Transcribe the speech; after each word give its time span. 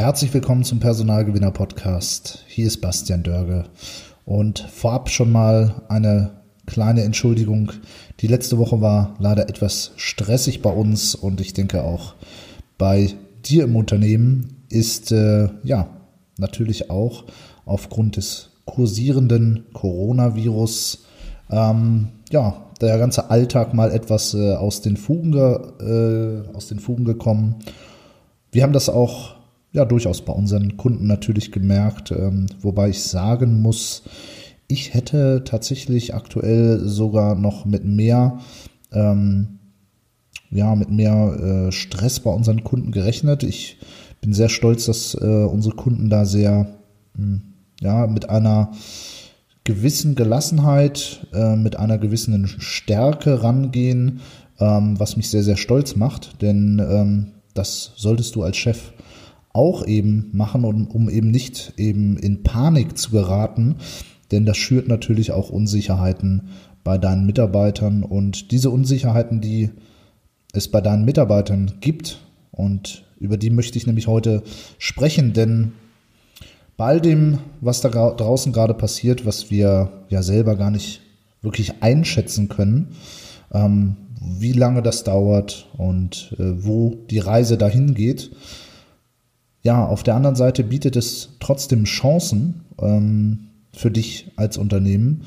Herzlich 0.00 0.32
willkommen 0.32 0.64
zum 0.64 0.80
Personalgewinner 0.80 1.50
Podcast. 1.50 2.42
Hier 2.48 2.66
ist 2.66 2.80
Bastian 2.80 3.22
Dörge. 3.22 3.64
Und 4.24 4.60
vorab 4.60 5.10
schon 5.10 5.30
mal 5.30 5.82
eine 5.90 6.30
kleine 6.64 7.02
Entschuldigung. 7.02 7.72
Die 8.20 8.26
letzte 8.26 8.56
Woche 8.56 8.80
war 8.80 9.14
leider 9.18 9.50
etwas 9.50 9.92
stressig 9.96 10.62
bei 10.62 10.70
uns 10.70 11.14
und 11.14 11.42
ich 11.42 11.52
denke 11.52 11.84
auch 11.84 12.14
bei 12.78 13.12
dir 13.44 13.64
im 13.64 13.76
Unternehmen 13.76 14.64
ist 14.70 15.12
äh, 15.12 15.50
ja 15.64 15.90
natürlich 16.38 16.88
auch 16.88 17.26
aufgrund 17.66 18.16
des 18.16 18.52
kursierenden 18.64 19.66
Coronavirus 19.74 21.04
ähm, 21.50 22.08
ja 22.30 22.70
der 22.80 22.96
ganze 22.96 23.28
Alltag 23.28 23.74
mal 23.74 23.92
etwas 23.92 24.32
äh, 24.32 24.54
aus 24.54 24.80
den 24.80 24.96
Fugen 24.96 25.34
äh, 25.34 26.56
aus 26.56 26.68
den 26.68 26.80
Fugen 26.80 27.04
gekommen. 27.04 27.56
Wir 28.50 28.62
haben 28.62 28.72
das 28.72 28.88
auch 28.88 29.39
ja 29.72 29.84
durchaus 29.84 30.22
bei 30.22 30.32
unseren 30.32 30.76
Kunden 30.76 31.06
natürlich 31.06 31.52
gemerkt, 31.52 32.10
ähm, 32.10 32.46
wobei 32.60 32.90
ich 32.90 33.02
sagen 33.02 33.62
muss, 33.62 34.02
ich 34.66 34.94
hätte 34.94 35.42
tatsächlich 35.44 36.14
aktuell 36.14 36.80
sogar 36.84 37.34
noch 37.34 37.64
mit 37.64 37.84
mehr, 37.84 38.38
ähm, 38.92 39.58
ja, 40.50 40.74
mit 40.74 40.90
mehr 40.90 41.68
äh, 41.68 41.72
Stress 41.72 42.20
bei 42.20 42.30
unseren 42.30 42.64
Kunden 42.64 42.92
gerechnet. 42.92 43.42
Ich 43.42 43.78
bin 44.20 44.32
sehr 44.32 44.48
stolz, 44.48 44.86
dass 44.86 45.14
äh, 45.14 45.44
unsere 45.44 45.74
Kunden 45.74 46.10
da 46.10 46.24
sehr, 46.24 46.68
mh, 47.16 47.24
hm, 47.24 47.42
ja, 47.80 48.06
mit 48.06 48.28
einer 48.28 48.72
gewissen 49.64 50.14
Gelassenheit, 50.14 51.26
äh, 51.32 51.56
mit 51.56 51.76
einer 51.76 51.98
gewissen 51.98 52.46
Stärke 52.46 53.42
rangehen, 53.42 54.20
ähm, 54.58 54.98
was 54.98 55.16
mich 55.16 55.30
sehr, 55.30 55.42
sehr 55.42 55.56
stolz 55.56 55.96
macht, 55.96 56.42
denn 56.42 56.78
ähm, 56.78 57.26
das 57.54 57.92
solltest 57.96 58.36
du 58.36 58.42
als 58.42 58.56
Chef 58.56 58.92
auch 59.52 59.86
eben 59.86 60.30
machen, 60.32 60.64
um, 60.64 60.86
um 60.86 61.08
eben 61.08 61.30
nicht 61.30 61.74
eben 61.76 62.16
in 62.16 62.42
Panik 62.42 62.96
zu 62.96 63.10
geraten, 63.10 63.76
denn 64.30 64.46
das 64.46 64.56
schürt 64.56 64.88
natürlich 64.88 65.32
auch 65.32 65.50
Unsicherheiten 65.50 66.50
bei 66.84 66.98
deinen 66.98 67.26
Mitarbeitern. 67.26 68.02
Und 68.02 68.52
diese 68.52 68.70
Unsicherheiten, 68.70 69.40
die 69.40 69.70
es 70.52 70.68
bei 70.68 70.80
deinen 70.80 71.04
Mitarbeitern 71.04 71.74
gibt 71.80 72.20
und 72.52 73.04
über 73.18 73.36
die 73.36 73.50
möchte 73.50 73.76
ich 73.76 73.86
nämlich 73.86 74.06
heute 74.06 74.42
sprechen, 74.78 75.32
denn 75.32 75.72
bei 76.76 76.86
all 76.86 77.00
dem, 77.00 77.38
was 77.60 77.82
da 77.82 77.90
draußen 77.90 78.52
gerade 78.52 78.72
passiert, 78.72 79.26
was 79.26 79.50
wir 79.50 79.92
ja 80.08 80.22
selber 80.22 80.56
gar 80.56 80.70
nicht 80.70 81.02
wirklich 81.42 81.82
einschätzen 81.82 82.48
können, 82.48 82.88
ähm, 83.52 83.96
wie 84.20 84.52
lange 84.52 84.82
das 84.82 85.04
dauert 85.04 85.68
und 85.76 86.34
äh, 86.38 86.64
wo 86.64 86.96
die 87.10 87.18
Reise 87.18 87.58
dahin 87.58 87.94
geht, 87.94 88.30
ja, 89.62 89.84
auf 89.84 90.02
der 90.02 90.14
anderen 90.14 90.36
Seite 90.36 90.64
bietet 90.64 90.96
es 90.96 91.30
trotzdem 91.40 91.84
Chancen 91.84 92.62
ähm, 92.80 93.48
für 93.72 93.90
dich 93.90 94.30
als 94.36 94.56
Unternehmen, 94.56 95.22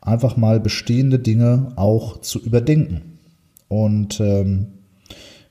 einfach 0.00 0.36
mal 0.36 0.60
bestehende 0.60 1.18
Dinge 1.18 1.72
auch 1.76 2.20
zu 2.20 2.40
überdenken. 2.40 3.18
Und 3.68 4.20
ähm, 4.20 4.66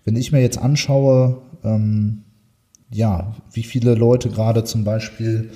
wenn 0.05 0.15
ich 0.15 0.31
mir 0.31 0.41
jetzt 0.41 0.57
anschaue, 0.57 1.41
ähm, 1.63 2.23
ja, 2.91 3.35
wie 3.53 3.63
viele 3.63 3.95
Leute 3.95 4.29
gerade 4.29 4.63
zum 4.63 4.83
Beispiel 4.83 5.51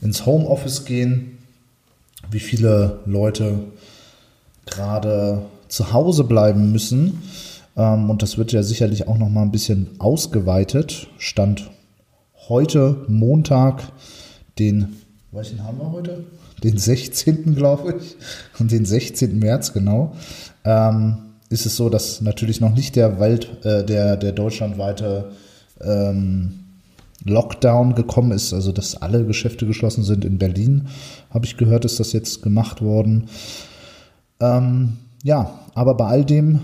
ins 0.00 0.26
Homeoffice 0.26 0.84
gehen, 0.84 1.38
wie 2.30 2.40
viele 2.40 3.00
Leute 3.06 3.58
gerade 4.66 5.42
zu 5.68 5.92
Hause 5.92 6.24
bleiben 6.24 6.72
müssen, 6.72 7.22
ähm, 7.76 8.10
und 8.10 8.22
das 8.22 8.38
wird 8.38 8.52
ja 8.52 8.62
sicherlich 8.62 9.08
auch 9.08 9.18
noch 9.18 9.28
mal 9.28 9.42
ein 9.42 9.52
bisschen 9.52 9.88
ausgeweitet, 9.98 11.08
Stand 11.18 11.70
heute 12.48 13.04
Montag, 13.08 13.82
den, 14.58 14.96
welchen 15.32 15.64
haben 15.64 15.78
wir 15.78 15.90
heute? 15.90 16.24
Den 16.62 16.78
16. 16.78 17.54
glaube 17.54 17.96
ich, 17.98 18.16
und 18.60 18.70
den 18.70 18.84
16. 18.84 19.38
März 19.38 19.72
genau, 19.72 20.14
ähm, 20.64 21.18
ist 21.50 21.66
es 21.66 21.76
so, 21.76 21.88
dass 21.88 22.20
natürlich 22.20 22.60
noch 22.60 22.74
nicht 22.74 22.96
der 22.96 23.20
Welt, 23.20 23.64
äh, 23.64 23.84
der, 23.84 24.16
der 24.16 24.32
deutschlandweite 24.32 25.32
ähm, 25.80 26.60
Lockdown 27.24 27.94
gekommen 27.94 28.30
ist, 28.32 28.52
also 28.52 28.72
dass 28.72 29.00
alle 29.00 29.24
Geschäfte 29.24 29.66
geschlossen 29.66 30.04
sind. 30.04 30.24
In 30.24 30.38
Berlin 30.38 30.88
habe 31.30 31.46
ich 31.46 31.56
gehört, 31.56 31.84
ist 31.84 31.98
das 32.00 32.12
jetzt 32.12 32.42
gemacht 32.42 32.82
worden. 32.82 33.28
Ähm, 34.40 34.98
ja, 35.22 35.50
aber 35.74 35.94
bei 35.94 36.06
all 36.06 36.24
dem 36.24 36.60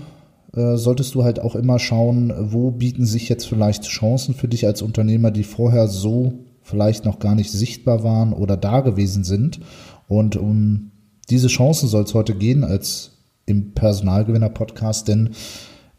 äh, 0.55 0.77
solltest 0.77 1.15
du 1.15 1.23
halt 1.23 1.39
auch 1.39 1.55
immer 1.55 1.79
schauen, 1.79 2.33
wo 2.37 2.71
bieten 2.71 3.05
sich 3.05 3.29
jetzt 3.29 3.45
vielleicht 3.45 3.83
Chancen 3.85 4.35
für 4.35 4.47
dich 4.47 4.65
als 4.65 4.81
Unternehmer, 4.81 5.31
die 5.31 5.43
vorher 5.43 5.87
so 5.87 6.33
vielleicht 6.61 7.05
noch 7.05 7.19
gar 7.19 7.35
nicht 7.35 7.51
sichtbar 7.51 8.03
waren 8.03 8.33
oder 8.33 8.55
da 8.55 8.81
gewesen 8.81 9.23
sind. 9.23 9.59
Und 10.07 10.35
um 10.35 10.91
diese 11.29 11.47
Chancen 11.47 11.87
soll 11.87 12.03
es 12.03 12.13
heute 12.13 12.35
gehen 12.35 12.63
als 12.63 13.11
im 13.45 13.73
Personalgewinner-Podcast, 13.73 15.07
denn 15.07 15.31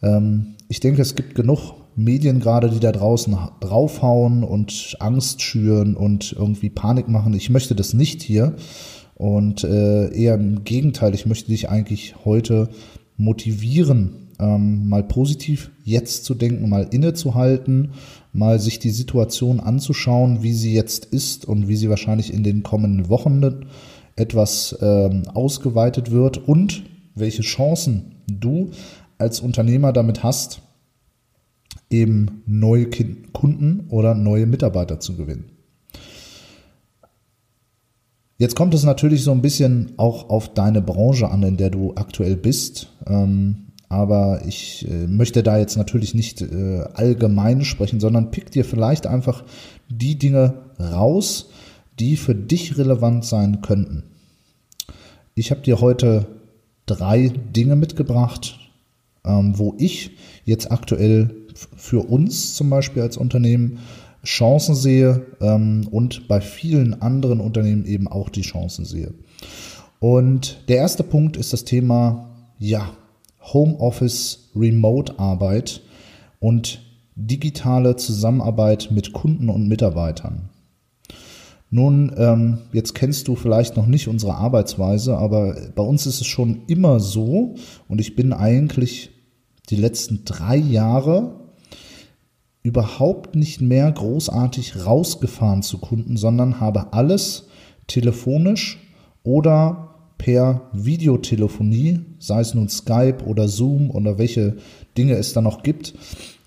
ähm, 0.02 0.54
ich 0.68 0.80
denke, 0.80 1.02
es 1.02 1.14
gibt 1.14 1.34
genug 1.34 1.74
Medien 1.96 2.40
gerade, 2.40 2.70
die 2.70 2.80
da 2.80 2.92
draußen 2.92 3.36
draufhauen 3.60 4.42
und 4.42 4.96
Angst 5.00 5.42
schüren 5.42 5.96
und 5.96 6.32
irgendwie 6.32 6.70
Panik 6.70 7.08
machen. 7.08 7.34
Ich 7.34 7.50
möchte 7.50 7.74
das 7.74 7.94
nicht 7.94 8.22
hier 8.22 8.54
und 9.14 9.62
äh, 9.64 10.12
eher 10.12 10.34
im 10.34 10.64
Gegenteil, 10.64 11.14
ich 11.14 11.26
möchte 11.26 11.50
dich 11.50 11.68
eigentlich 11.68 12.14
heute 12.24 12.68
motivieren, 13.16 14.23
ähm, 14.44 14.88
mal 14.88 15.02
positiv 15.02 15.70
jetzt 15.84 16.24
zu 16.24 16.34
denken, 16.34 16.68
mal 16.68 16.86
innezuhalten, 16.90 17.92
mal 18.32 18.58
sich 18.58 18.78
die 18.78 18.90
Situation 18.90 19.60
anzuschauen, 19.60 20.42
wie 20.42 20.52
sie 20.52 20.74
jetzt 20.74 21.06
ist 21.06 21.46
und 21.46 21.68
wie 21.68 21.76
sie 21.76 21.88
wahrscheinlich 21.88 22.32
in 22.32 22.44
den 22.44 22.62
kommenden 22.62 23.08
Wochen 23.08 23.66
etwas 24.16 24.76
ähm, 24.80 25.22
ausgeweitet 25.32 26.10
wird 26.10 26.46
und 26.46 26.84
welche 27.14 27.42
Chancen 27.42 28.16
du 28.26 28.70
als 29.18 29.40
Unternehmer 29.40 29.92
damit 29.92 30.22
hast, 30.22 30.60
eben 31.90 32.42
neue 32.46 32.88
Kunden 33.32 33.86
oder 33.88 34.14
neue 34.14 34.46
Mitarbeiter 34.46 35.00
zu 35.00 35.16
gewinnen. 35.16 35.50
Jetzt 38.36 38.56
kommt 38.56 38.74
es 38.74 38.82
natürlich 38.82 39.22
so 39.22 39.30
ein 39.30 39.42
bisschen 39.42 39.92
auch 39.96 40.28
auf 40.28 40.52
deine 40.52 40.82
Branche 40.82 41.30
an, 41.30 41.44
in 41.44 41.56
der 41.56 41.70
du 41.70 41.94
aktuell 41.94 42.36
bist. 42.36 42.88
Ähm, 43.06 43.68
aber 43.94 44.42
ich 44.44 44.88
äh, 44.88 45.06
möchte 45.06 45.44
da 45.44 45.56
jetzt 45.56 45.76
natürlich 45.76 46.14
nicht 46.14 46.42
äh, 46.42 46.82
allgemein 46.94 47.64
sprechen, 47.64 48.00
sondern 48.00 48.32
pick 48.32 48.50
dir 48.50 48.64
vielleicht 48.64 49.06
einfach 49.06 49.44
die 49.88 50.18
Dinge 50.18 50.54
raus, 50.80 51.50
die 52.00 52.16
für 52.16 52.34
dich 52.34 52.76
relevant 52.76 53.24
sein 53.24 53.60
könnten. 53.62 54.02
Ich 55.36 55.52
habe 55.52 55.60
dir 55.60 55.80
heute 55.80 56.26
drei 56.86 57.28
Dinge 57.28 57.76
mitgebracht, 57.76 58.58
ähm, 59.24 59.56
wo 59.58 59.74
ich 59.78 60.10
jetzt 60.44 60.72
aktuell 60.72 61.30
für 61.54 62.00
uns 62.00 62.54
zum 62.54 62.70
Beispiel 62.70 63.02
als 63.02 63.16
Unternehmen 63.16 63.78
Chancen 64.24 64.74
sehe 64.74 65.24
ähm, 65.40 65.86
und 65.88 66.26
bei 66.26 66.40
vielen 66.40 67.00
anderen 67.00 67.40
Unternehmen 67.40 67.84
eben 67.84 68.08
auch 68.08 68.28
die 68.28 68.42
Chancen 68.42 68.84
sehe. 68.84 69.14
Und 70.00 70.58
der 70.68 70.78
erste 70.78 71.04
Punkt 71.04 71.36
ist 71.36 71.52
das 71.52 71.64
Thema, 71.64 72.30
ja, 72.58 72.90
Homeoffice, 73.52 74.50
Remote-Arbeit 74.56 75.82
und 76.40 76.82
digitale 77.14 77.96
Zusammenarbeit 77.96 78.88
mit 78.90 79.12
Kunden 79.12 79.48
und 79.48 79.68
Mitarbeitern. 79.68 80.50
Nun, 81.70 82.12
ähm, 82.16 82.58
jetzt 82.72 82.94
kennst 82.94 83.26
du 83.26 83.34
vielleicht 83.34 83.76
noch 83.76 83.86
nicht 83.86 84.06
unsere 84.06 84.34
Arbeitsweise, 84.34 85.18
aber 85.18 85.56
bei 85.74 85.82
uns 85.82 86.06
ist 86.06 86.20
es 86.20 86.26
schon 86.26 86.62
immer 86.68 87.00
so 87.00 87.56
und 87.88 88.00
ich 88.00 88.14
bin 88.14 88.32
eigentlich 88.32 89.10
die 89.70 89.76
letzten 89.76 90.24
drei 90.24 90.56
Jahre 90.56 91.40
überhaupt 92.62 93.34
nicht 93.34 93.60
mehr 93.60 93.90
großartig 93.90 94.86
rausgefahren 94.86 95.62
zu 95.62 95.78
Kunden, 95.78 96.16
sondern 96.16 96.60
habe 96.60 96.92
alles 96.92 97.48
telefonisch 97.86 98.78
oder 99.22 99.93
per 100.18 100.62
Videotelefonie, 100.72 102.00
sei 102.18 102.40
es 102.40 102.54
nun 102.54 102.68
Skype 102.68 103.24
oder 103.26 103.48
Zoom 103.48 103.90
oder 103.90 104.18
welche 104.18 104.56
Dinge 104.96 105.14
es 105.14 105.32
da 105.32 105.40
noch 105.40 105.62
gibt, 105.62 105.94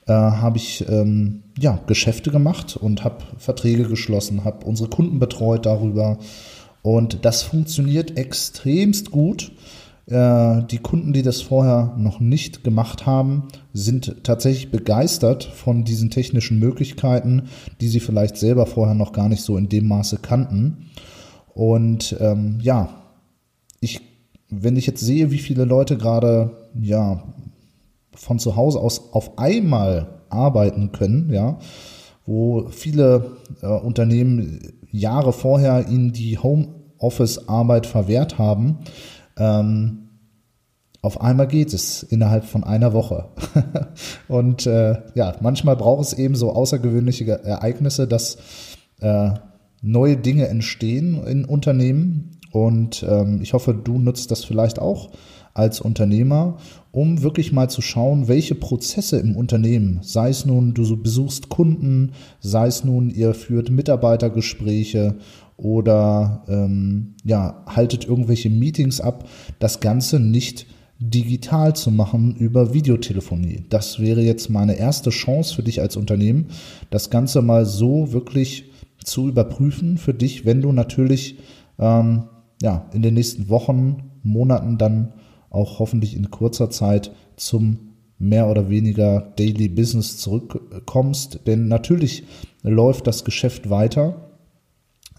äh, 0.08 0.14
habe 0.14 0.58
ich 0.58 0.86
ähm, 0.90 1.44
ja, 1.60 1.80
Geschäfte 1.88 2.31
gemacht 2.31 2.78
und 2.78 3.04
habe 3.04 3.24
Verträge 3.38 3.88
geschlossen, 3.88 4.44
habe 4.46 4.66
unsere 4.66 4.90
Kunden 4.90 5.19
betreut 5.19 5.66
darüber. 5.66 6.18
Und 6.81 7.25
das 7.25 7.44
funktioniert 7.44 8.18
extremst 8.18 9.12
gut. 9.12 9.52
Äh, 10.06 10.63
die 10.72 10.78
Kunden, 10.78 11.12
die 11.12 11.22
das 11.22 11.42
vorher 11.42 11.94
noch 11.98 12.22
nicht 12.22 12.63
gemacht 12.63 13.06
haben, 13.06 13.50
sind 13.74 14.24
tatsächlich 14.24 14.72
begeistert 14.72 15.44
von 15.44 15.84
diesen 15.84 16.10
technischen 16.10 16.60
Möglichkeiten, 16.60 17.50
die 17.81 17.90
sie 17.90 18.00
vielleicht 18.00 18.38
selber 18.38 18.66
vorher 18.66 18.96
noch 18.96 19.12
gar 19.12 19.28
nicht 19.28 19.42
so 19.44 19.58
in 19.58 19.68
dem 19.68 19.88
Maße 19.88 20.20
kannten. 20.22 20.88
Und 21.54 22.16
ähm, 22.22 22.60
ja, 22.62 22.97
ich, 23.79 24.01
wenn 24.50 24.77
ich 24.77 24.88
jetzt 24.88 25.01
sehe, 25.01 25.31
wie 25.31 25.39
viele 25.39 25.65
Leute 25.65 25.97
gerade 25.97 26.51
ja 26.79 27.24
von 28.15 28.39
zu 28.39 28.56
Hause 28.56 28.79
aus 28.79 29.13
auf 29.13 29.38
einmal 29.38 30.21
arbeiten 30.29 30.91
können, 30.91 31.31
ja, 31.31 31.59
wo 32.25 32.68
viele 32.69 33.38
äh, 33.62 33.68
Unternehmen 33.68 34.59
Jahre 34.91 35.33
vorher 35.33 35.88
ihnen 35.88 36.12
die 36.13 36.38
Homeoffice-Arbeit 36.38 37.85
verwehrt 37.85 38.38
haben, 38.38 38.79
ähm, 39.38 40.07
auf 41.01 41.21
einmal 41.21 41.47
geht 41.47 41.74
es 41.74 42.03
innerhalb 42.03 42.44
von 42.44 42.63
einer 42.63 42.91
Woche. 42.91 43.29
und 44.27 44.65
äh, 44.65 44.97
ja, 45.15 45.35
manchmal 45.41 45.75
braucht 45.75 46.01
es 46.01 46.13
eben 46.13 46.35
so 46.35 46.51
außergewöhnliche 46.51 47.44
Ereignisse, 47.44 48.07
dass 48.07 48.38
äh, 49.00 49.31
neue 49.81 50.18
Dinge 50.18 50.47
entstehen 50.47 51.24
in 51.25 51.45
Unternehmen. 51.45 52.37
Und 52.65 53.06
ähm, 53.07 53.39
ich 53.42 53.54
hoffe, 53.54 53.74
du 53.74 54.00
nutzt 54.00 54.31
das 54.31 54.44
vielleicht 54.44 54.80
auch 54.80 55.12
als 55.54 55.80
Unternehmer, 55.81 56.57
um 56.92 57.21
wirklich 57.21 57.51
mal 57.51 57.69
zu 57.69 57.81
schauen, 57.81 58.27
welche 58.27 58.56
Prozesse 58.56 59.19
im 59.19 59.36
Unternehmen, 59.36 60.00
sei 60.01 60.30
es 60.30 60.45
nun, 60.45 60.74
du 60.74 60.98
besuchst 61.01 61.50
Kunden, 61.50 62.13
sei 62.39 62.68
es 62.68 62.83
nun, 62.83 63.09
ihr 63.09 63.33
führt 63.33 63.69
Mitarbeitergespräche 63.69 65.15
oder 65.56 66.44
ähm, 66.48 67.15
ja, 67.24 67.63
haltet 67.68 68.06
irgendwelche 68.06 68.50
Meetings 68.50 69.01
ab, 69.01 69.27
das 69.60 69.80
Ganze 69.80 70.19
nicht 70.19 70.68
digital 71.00 71.75
zu 71.75 71.92
machen 71.92 72.36
über 72.36 72.74
Videotelefonie. 72.74 73.65
Das 73.69 74.00
wäre 74.00 74.21
jetzt 74.21 74.50
meine 74.50 74.77
erste 74.77 75.10
Chance 75.10 75.56
für 75.56 75.63
dich 75.63 75.81
als 75.81 75.95
Unternehmen, 75.95 76.48
das 76.89 77.10
Ganze 77.10 77.42
mal 77.42 77.65
so 77.65 78.13
wirklich 78.13 78.65
zu 79.03 79.27
überprüfen 79.27 79.98
für 79.98 80.13
dich, 80.13 80.45
wenn 80.45 80.62
du 80.62 80.71
natürlich 80.71 81.38
ähm, 81.80 82.24
ja, 82.62 82.89
in 82.94 83.01
den 83.01 83.13
nächsten 83.13 83.50
Wochen, 83.50 84.12
Monaten 84.24 84.77
dann 84.77 85.13
auch 85.50 85.80
hoffentlich 85.80 86.15
in 86.15 86.31
kurzer 86.31 86.69
Zeit 86.69 87.12
zum 87.36 87.88
mehr 88.19 88.48
oder 88.50 88.69
weniger 88.69 89.33
Daily 89.38 89.69
Business 89.69 90.18
zurückkommst. 90.18 91.42
Denn 91.45 91.68
natürlich 91.68 92.24
läuft 92.63 93.07
das 93.07 93.24
Geschäft 93.24 93.69
weiter. 93.69 94.31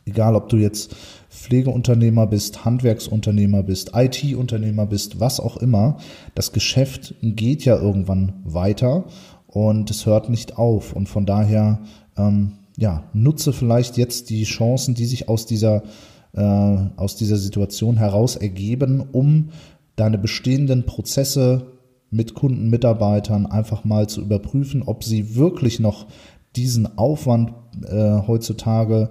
Egal, 0.05 0.35
ob 0.37 0.49
du 0.49 0.57
jetzt 0.57 0.97
Pflegeunternehmer 1.29 2.27
bist, 2.27 2.65
Handwerksunternehmer 2.65 3.63
bist, 3.63 3.93
IT-Unternehmer 3.95 4.87
bist, 4.87 5.21
was 5.21 5.39
auch 5.39 5.59
immer. 5.59 5.99
Das 6.35 6.53
Geschäft 6.53 7.15
geht 7.21 7.65
ja 7.65 7.77
irgendwann 7.77 8.33
weiter 8.45 9.05
und 9.47 9.91
es 9.91 10.07
hört 10.07 10.31
nicht 10.31 10.57
auf. 10.57 10.95
Und 10.95 11.09
von 11.09 11.27
daher, 11.27 11.81
ähm, 12.17 12.53
ja, 12.77 13.05
nutze 13.13 13.53
vielleicht 13.53 13.99
jetzt 13.99 14.31
die 14.31 14.45
Chancen, 14.45 14.95
die 14.95 15.05
sich 15.05 15.29
aus 15.29 15.47
dieser, 15.47 15.83
äh, 16.33 16.41
aus 16.41 17.17
dieser 17.17 17.37
Situation 17.37 17.97
heraus 17.97 18.37
ergeben, 18.37 19.05
um 19.13 19.51
deine 19.97 20.19
bestehenden 20.19 20.87
Prozesse 20.87 21.73
mit 22.11 22.35
Kunden, 22.35 22.71
Mitarbeitern 22.71 23.47
einfach 23.47 23.85
mal 23.85 24.09
zu 24.09 24.21
überprüfen, 24.21 24.83
ob 24.83 25.05
sie 25.05 25.37
wirklich 25.37 25.81
noch 25.81 26.07
diesen 26.57 26.99
Aufwand 26.99 27.53
äh, 27.87 28.27
heutzutage 28.27 29.11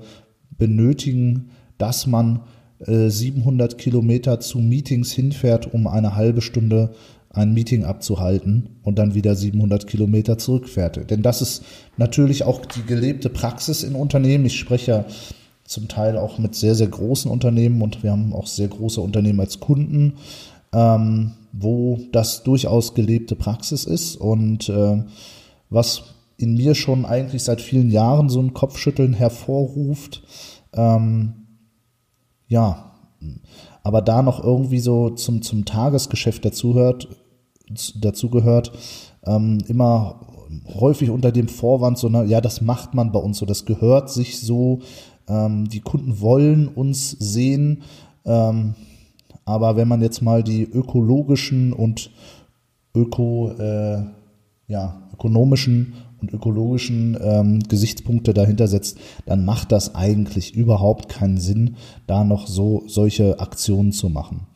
benötigen, 0.57 1.49
dass 1.77 2.07
man 2.07 2.41
äh, 2.79 3.09
700 3.09 3.77
Kilometer 3.77 4.39
zu 4.39 4.59
Meetings 4.59 5.11
hinfährt, 5.11 5.73
um 5.73 5.87
eine 5.87 6.15
halbe 6.15 6.41
Stunde 6.41 6.91
ein 7.29 7.53
Meeting 7.53 7.83
abzuhalten 7.83 8.77
und 8.83 8.97
dann 8.97 9.13
wieder 9.13 9.35
700 9.35 9.85
Kilometer 9.85 10.37
zurückfährt. 10.37 11.09
Denn 11.11 11.21
das 11.21 11.41
ist 11.41 11.63
natürlich 11.97 12.43
auch 12.43 12.65
die 12.65 12.83
gelebte 12.83 13.29
Praxis 13.29 13.83
in 13.83 13.93
Unternehmen. 13.93 14.45
Ich 14.45 14.57
spreche 14.57 14.91
ja 14.91 15.05
zum 15.67 15.87
Teil 15.87 16.17
auch 16.17 16.39
mit 16.39 16.55
sehr, 16.55 16.73
sehr 16.73 16.87
großen 16.87 17.29
Unternehmen 17.29 17.81
und 17.81 18.01
wir 18.01 18.11
haben 18.11 18.33
auch 18.33 18.47
sehr 18.47 18.69
große 18.69 19.01
Unternehmen 19.01 19.39
als 19.39 19.59
Kunden, 19.59 20.13
ähm, 20.73 21.33
wo 21.51 21.99
das 22.11 22.43
durchaus 22.43 22.93
gelebte 22.93 23.35
Praxis 23.35 23.83
ist 23.83 24.15
und 24.15 24.69
äh, 24.69 25.03
was 25.69 26.03
in 26.37 26.55
mir 26.55 26.73
schon 26.73 27.05
eigentlich 27.05 27.43
seit 27.43 27.61
vielen 27.61 27.91
Jahren 27.91 28.29
so 28.29 28.39
ein 28.39 28.53
Kopfschütteln 28.53 29.13
hervorruft. 29.13 30.23
Ähm, 30.73 31.33
ja, 32.47 32.93
aber 33.83 34.01
da 34.01 34.21
noch 34.21 34.43
irgendwie 34.43 34.79
so 34.79 35.09
zum, 35.09 35.41
zum 35.41 35.65
Tagesgeschäft 35.65 36.45
dazugehört, 36.45 37.09
ähm, 39.25 39.57
immer 39.67 40.21
häufig 40.79 41.09
unter 41.09 41.31
dem 41.31 41.47
Vorwand, 41.47 41.97
so, 41.97 42.07
na, 42.07 42.23
ja, 42.23 42.39
das 42.39 42.61
macht 42.61 42.93
man 42.93 43.11
bei 43.11 43.19
uns 43.19 43.39
so, 43.39 43.45
das 43.45 43.65
gehört 43.65 44.09
sich 44.09 44.39
so, 44.39 44.79
ähm, 45.27 45.67
die 45.69 45.81
Kunden 45.81 46.21
wollen 46.21 46.67
uns 46.67 47.11
sehen, 47.11 47.83
ähm, 48.25 48.75
aber 49.45 49.75
wenn 49.77 49.87
man 49.87 50.01
jetzt 50.01 50.21
mal 50.21 50.43
die 50.43 50.63
ökologischen 50.63 51.71
und 51.71 52.11
öko, 52.93 53.51
äh, 53.57 54.03
ja, 54.67 55.01
ökonomischen 55.13 55.93
und 56.21 56.33
ökologischen 56.33 57.17
ähm, 57.21 57.59
Gesichtspunkte 57.59 58.33
dahinter 58.33 58.67
setzt, 58.67 58.97
dann 59.25 59.45
macht 59.45 59.71
das 59.71 59.95
eigentlich 59.95 60.53
überhaupt 60.55 61.09
keinen 61.09 61.37
Sinn, 61.37 61.75
da 62.07 62.23
noch 62.23 62.47
so 62.47 62.83
solche 62.87 63.39
Aktionen 63.39 63.91
zu 63.91 64.09
machen. 64.09 64.47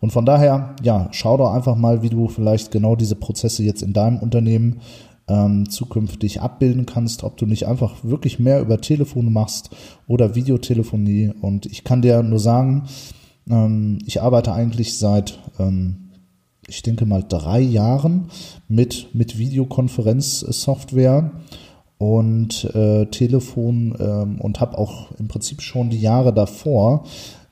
Und 0.00 0.12
von 0.12 0.26
daher, 0.26 0.74
ja, 0.82 1.08
schau 1.12 1.36
doch 1.36 1.52
einfach 1.52 1.76
mal, 1.76 2.02
wie 2.02 2.08
du 2.08 2.26
vielleicht 2.26 2.72
genau 2.72 2.96
diese 2.96 3.14
Prozesse 3.14 3.62
jetzt 3.62 3.82
in 3.82 3.92
deinem 3.92 4.18
Unternehmen 4.18 4.80
ähm, 5.28 5.68
zukünftig 5.68 6.40
abbilden 6.40 6.86
kannst, 6.86 7.24
ob 7.24 7.36
du 7.36 7.46
nicht 7.46 7.66
einfach 7.66 8.04
wirklich 8.04 8.38
mehr 8.38 8.60
über 8.60 8.80
Telefon 8.80 9.32
machst 9.32 9.70
oder 10.06 10.34
Videotelefonie. 10.34 11.32
Und 11.40 11.66
ich 11.66 11.84
kann 11.84 12.02
dir 12.02 12.22
nur 12.22 12.38
sagen, 12.38 12.84
ähm, 13.48 13.98
ich 14.06 14.20
arbeite 14.22 14.52
eigentlich 14.52 14.98
seit 14.98 15.38
ähm, 15.58 16.02
ich 16.68 16.82
denke 16.82 17.06
mal, 17.06 17.24
drei 17.26 17.60
Jahren 17.60 18.28
mit, 18.68 19.08
mit 19.14 19.38
Videokonferenzsoftware 19.38 21.32
und 21.98 22.64
äh, 22.74 23.06
Telefon 23.06 23.94
ähm, 23.98 24.40
und 24.40 24.60
habe 24.60 24.78
auch 24.78 25.12
im 25.18 25.28
Prinzip 25.28 25.62
schon 25.62 25.90
die 25.90 26.00
Jahre 26.00 26.32
davor 26.32 27.04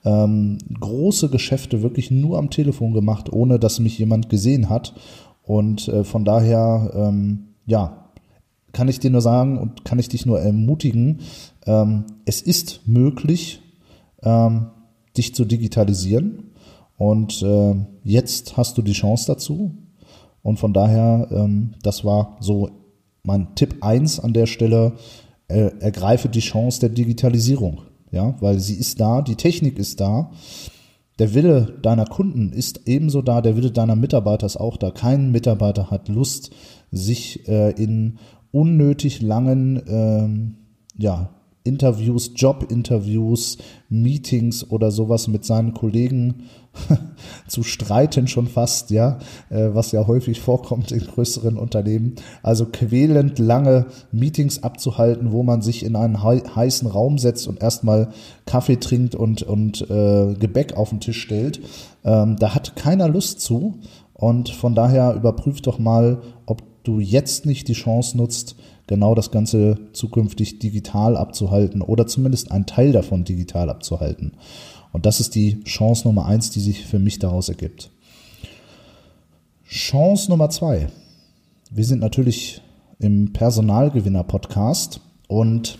ähm, 0.05 0.59
große 0.79 1.29
Geschäfte 1.29 1.83
wirklich 1.83 2.11
nur 2.11 2.39
am 2.39 2.51
Telefon 2.51 2.95
gemacht, 2.95 3.33
ohne 3.33 3.59
dass 3.59 3.81
mich 3.81 3.99
jemand 3.99 4.29
gesehen 4.31 4.71
hat. 4.71 4.95
Und 5.43 5.89
äh, 5.89 6.05
von 6.05 6.25
daher, 6.25 6.91
ähm, 6.95 7.50
ja, 7.71 8.11
kann 8.73 8.89
ich 8.89 9.01
dir 9.01 9.11
nur 9.11 9.21
sagen 9.21 9.59
und 9.59 9.85
kann 9.85 9.99
ich 9.99 10.09
dich 10.09 10.27
nur 10.27 10.41
ermutigen, 10.41 11.21
ähm, 11.67 12.05
es 12.25 12.43
ist 12.43 12.87
möglich, 12.87 13.63
ähm, 14.23 14.67
dich 15.17 15.35
zu 15.35 15.45
digitalisieren. 15.45 16.53
Und 16.97 17.43
äh, 17.43 17.75
jetzt 18.05 18.57
hast 18.57 18.77
du 18.77 18.83
die 18.83 18.93
Chance 18.93 19.27
dazu. 19.27 19.75
Und 20.43 20.59
von 20.59 20.73
daher, 20.73 21.29
ähm, 21.31 21.75
das 21.83 22.05
war 22.05 22.37
so 22.41 22.71
mein 23.23 23.55
Tipp 23.55 23.77
eins 23.81 24.21
an 24.21 24.33
der 24.33 24.47
Stelle, 24.47 24.93
äh, 25.49 25.71
ergreife 25.81 26.29
die 26.29 26.41
Chance 26.41 26.81
der 26.81 26.91
Digitalisierung. 26.91 27.83
Ja, 28.13 28.35
weil 28.41 28.59
sie 28.59 28.75
ist 28.75 29.01
da, 29.01 29.23
die 29.23 29.37
Technik 29.37 29.79
ist 29.79 30.01
da. 30.01 30.33
Der 31.21 31.35
Wille 31.35 31.79
deiner 31.83 32.07
Kunden 32.07 32.53
ist 32.53 32.89
ebenso 32.89 33.23
da, 33.23 33.41
der 33.41 33.57
Wille 33.57 33.71
deiner 33.71 33.95
Mitarbeiter 33.95 34.47
ist 34.47 34.57
auch 34.57 34.77
da. 34.77 34.91
Kein 34.91 35.31
Mitarbeiter 35.31 35.91
hat 35.91 36.09
Lust, 36.09 36.51
sich 36.91 37.49
äh, 37.49 37.71
in 37.73 38.19
unnötig 38.53 39.23
langen 39.23 39.83
ähm, 39.87 40.55
ja, 40.97 41.31
Interviews, 41.63 42.33
Jobinterviews, 42.35 43.59
Meetings 43.91 44.71
oder 44.71 44.91
sowas 44.91 45.29
mit 45.29 45.45
seinen 45.45 45.75
Kollegen 45.75 46.45
zu 47.49 47.63
streiten 47.63 48.29
schon 48.29 48.47
fast, 48.47 48.91
ja, 48.91 49.19
äh, 49.51 49.69
was 49.73 49.93
ja 49.93 50.07
häufig 50.07 50.41
vorkommt 50.41 50.91
in 50.91 51.01
größeren 51.01 51.59
Unternehmen. 51.59 52.15
Also 52.43 52.67
quälend 52.67 53.39
lange 53.39 53.87
Meetings 54.11 54.63
abzuhalten, 54.63 55.33
wo 55.33 55.43
man 55.43 55.61
sich 55.61 55.85
in 55.85 55.97
einen 55.97 56.23
heißen 56.23 56.89
Raum 56.89 57.19
setzt 57.19 57.47
und 57.47 57.63
erstmal 57.63 58.09
Kaffee 58.47 58.77
trinkt 58.77 59.15
und, 59.15 59.43
und 59.43 59.83
äh, 59.91 60.35
Gebäck 60.35 60.77
auf 60.77 60.91
den 60.91 61.01
Tisch 61.01 61.21
stellt. 61.21 61.61
Ähm, 62.05 62.37
da 62.39 62.55
hat 62.55 62.75
keiner 62.77 63.09
Lust 63.09 63.41
zu. 63.41 63.81
Und 64.15 64.51
von 64.51 64.75
daher 64.75 65.15
überprüf 65.15 65.63
doch 65.63 65.79
mal, 65.79 66.21
ob 66.47 66.70
du 66.83 67.01
jetzt 67.01 67.47
nicht 67.47 67.69
die 67.69 67.75
Chance 67.75 68.17
nutzt, 68.17 68.57
genau 68.87 69.15
das 69.15 69.31
Ganze 69.31 69.79
zukünftig 69.93 70.59
digital 70.59 71.17
abzuhalten 71.17 71.83
oder 71.83 72.07
zumindest 72.07 72.51
einen 72.51 72.67
Teil 72.67 72.93
davon 72.93 73.25
digital 73.25 73.71
abzuhalten. 73.71 74.33
Und 74.93 75.07
das 75.07 75.21
ist 75.21 75.35
die 75.35 75.63
Chance 75.65 76.09
Nummer 76.09 76.27
eins, 76.27 76.51
die 76.51 76.61
sich 76.61 76.85
für 76.85 76.99
mich 76.99 77.19
daraus 77.19 77.49
ergibt. 77.49 77.91
Chance 79.69 80.31
Nummer 80.31 80.51
zwei. 80.51 80.89
Wir 81.71 81.85
sind 81.85 82.01
natürlich 82.01 82.61
im 82.99 83.33
Personalgewinner-Podcast 83.33 85.01
und 85.29 85.79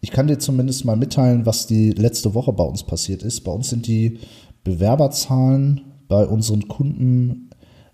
ich 0.00 0.10
kann 0.10 0.26
dir 0.26 0.40
zumindest 0.40 0.84
mal 0.84 0.96
mitteilen, 0.96 1.46
was 1.46 1.68
die 1.68 1.92
letzte 1.92 2.34
Woche 2.34 2.52
bei 2.52 2.64
uns 2.64 2.82
passiert 2.82 3.22
ist. 3.22 3.42
Bei 3.42 3.52
uns 3.52 3.70
sind 3.70 3.86
die 3.86 4.18
Bewerberzahlen 4.64 5.82
bei 6.08 6.26
unseren 6.26 6.66
Kunden 6.66 7.50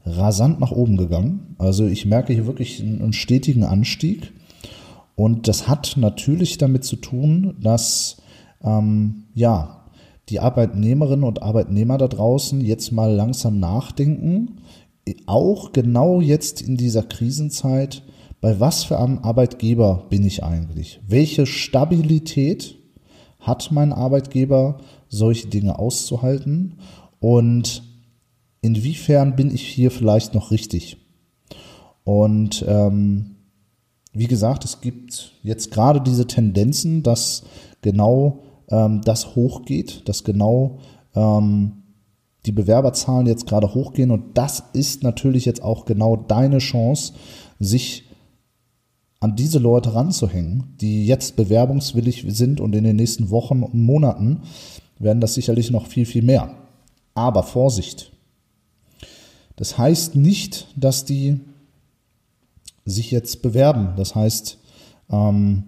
rasant 0.08 0.60
nach 0.60 0.72
oben 0.72 0.96
gegangen. 0.96 1.54
Also 1.58 1.86
ich 1.86 2.06
merke 2.06 2.32
hier 2.32 2.46
wirklich 2.46 2.80
einen 2.80 3.12
stetigen 3.12 3.64
Anstieg. 3.64 4.32
Und 5.14 5.48
das 5.48 5.66
hat 5.66 5.96
natürlich 5.96 6.58
damit 6.58 6.84
zu 6.84 6.96
tun, 6.96 7.56
dass 7.60 8.22
ähm, 8.62 9.24
ja 9.34 9.78
die 10.28 10.40
Arbeitnehmerinnen 10.40 11.24
und 11.24 11.42
Arbeitnehmer 11.42 11.98
da 11.98 12.06
draußen 12.08 12.60
jetzt 12.60 12.92
mal 12.92 13.12
langsam 13.12 13.58
nachdenken, 13.58 14.60
auch 15.26 15.72
genau 15.72 16.20
jetzt 16.20 16.60
in 16.60 16.76
dieser 16.76 17.02
Krisenzeit, 17.02 18.02
bei 18.40 18.60
was 18.60 18.84
für 18.84 18.98
einem 18.98 19.18
Arbeitgeber 19.18 20.06
bin 20.10 20.24
ich 20.24 20.44
eigentlich? 20.44 21.00
Welche 21.06 21.46
Stabilität 21.46 22.76
hat 23.40 23.70
mein 23.72 23.92
Arbeitgeber, 23.92 24.78
solche 25.08 25.48
Dinge 25.48 25.78
auszuhalten? 25.78 26.78
Und 27.20 27.82
inwiefern 28.68 29.34
bin 29.34 29.52
ich 29.52 29.66
hier 29.66 29.90
vielleicht 29.90 30.34
noch 30.34 30.50
richtig? 30.50 30.98
Und 32.04 32.64
ähm, 32.68 33.36
wie 34.12 34.26
gesagt, 34.26 34.64
es 34.64 34.80
gibt 34.80 35.32
jetzt 35.42 35.70
gerade 35.70 36.00
diese 36.00 36.26
Tendenzen, 36.26 37.02
dass 37.02 37.44
genau 37.82 38.42
ähm, 38.68 39.00
das 39.02 39.34
hochgeht, 39.34 40.08
dass 40.08 40.24
genau 40.24 40.78
ähm, 41.14 41.82
die 42.46 42.52
Bewerberzahlen 42.52 43.26
jetzt 43.26 43.46
gerade 43.46 43.74
hochgehen 43.74 44.10
und 44.10 44.36
das 44.36 44.62
ist 44.72 45.02
natürlich 45.02 45.44
jetzt 45.44 45.62
auch 45.62 45.84
genau 45.84 46.16
deine 46.16 46.58
Chance, 46.58 47.14
sich 47.58 48.04
an 49.20 49.34
diese 49.34 49.58
Leute 49.58 49.94
ranzuhängen, 49.94 50.74
die 50.80 51.06
jetzt 51.06 51.36
bewerbungswillig 51.36 52.24
sind 52.28 52.60
und 52.60 52.74
in 52.74 52.84
den 52.84 52.96
nächsten 52.96 53.30
Wochen 53.30 53.62
und 53.62 53.74
Monaten 53.74 54.42
werden 54.98 55.20
das 55.20 55.34
sicherlich 55.34 55.70
noch 55.70 55.86
viel, 55.86 56.06
viel 56.06 56.22
mehr. 56.22 56.54
Aber 57.14 57.42
Vorsicht. 57.42 58.12
Das 59.58 59.76
heißt 59.76 60.14
nicht, 60.14 60.68
dass 60.76 61.04
die 61.04 61.40
sich 62.84 63.10
jetzt 63.10 63.42
bewerben. 63.42 63.94
Das 63.96 64.14
heißt, 64.14 64.58
ähm, 65.10 65.64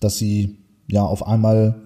dass 0.00 0.18
sie 0.18 0.58
ja 0.86 1.02
auf 1.04 1.26
einmal 1.26 1.80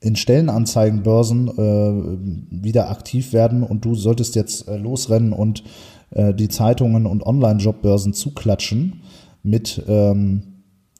in 0.00 0.16
Stellenanzeigenbörsen 0.16 1.48
äh, 1.48 2.62
wieder 2.62 2.90
aktiv 2.90 3.32
werden 3.32 3.62
und 3.62 3.84
du 3.84 3.94
solltest 3.94 4.34
jetzt 4.34 4.68
äh, 4.68 4.76
losrennen 4.76 5.32
und 5.32 5.62
äh, 6.10 6.34
die 6.34 6.48
Zeitungen 6.48 7.06
und 7.06 7.24
Online-Jobbörsen 7.24 8.12
zuklatschen 8.12 9.02
mit, 9.44 9.82
ähm, 9.86 10.42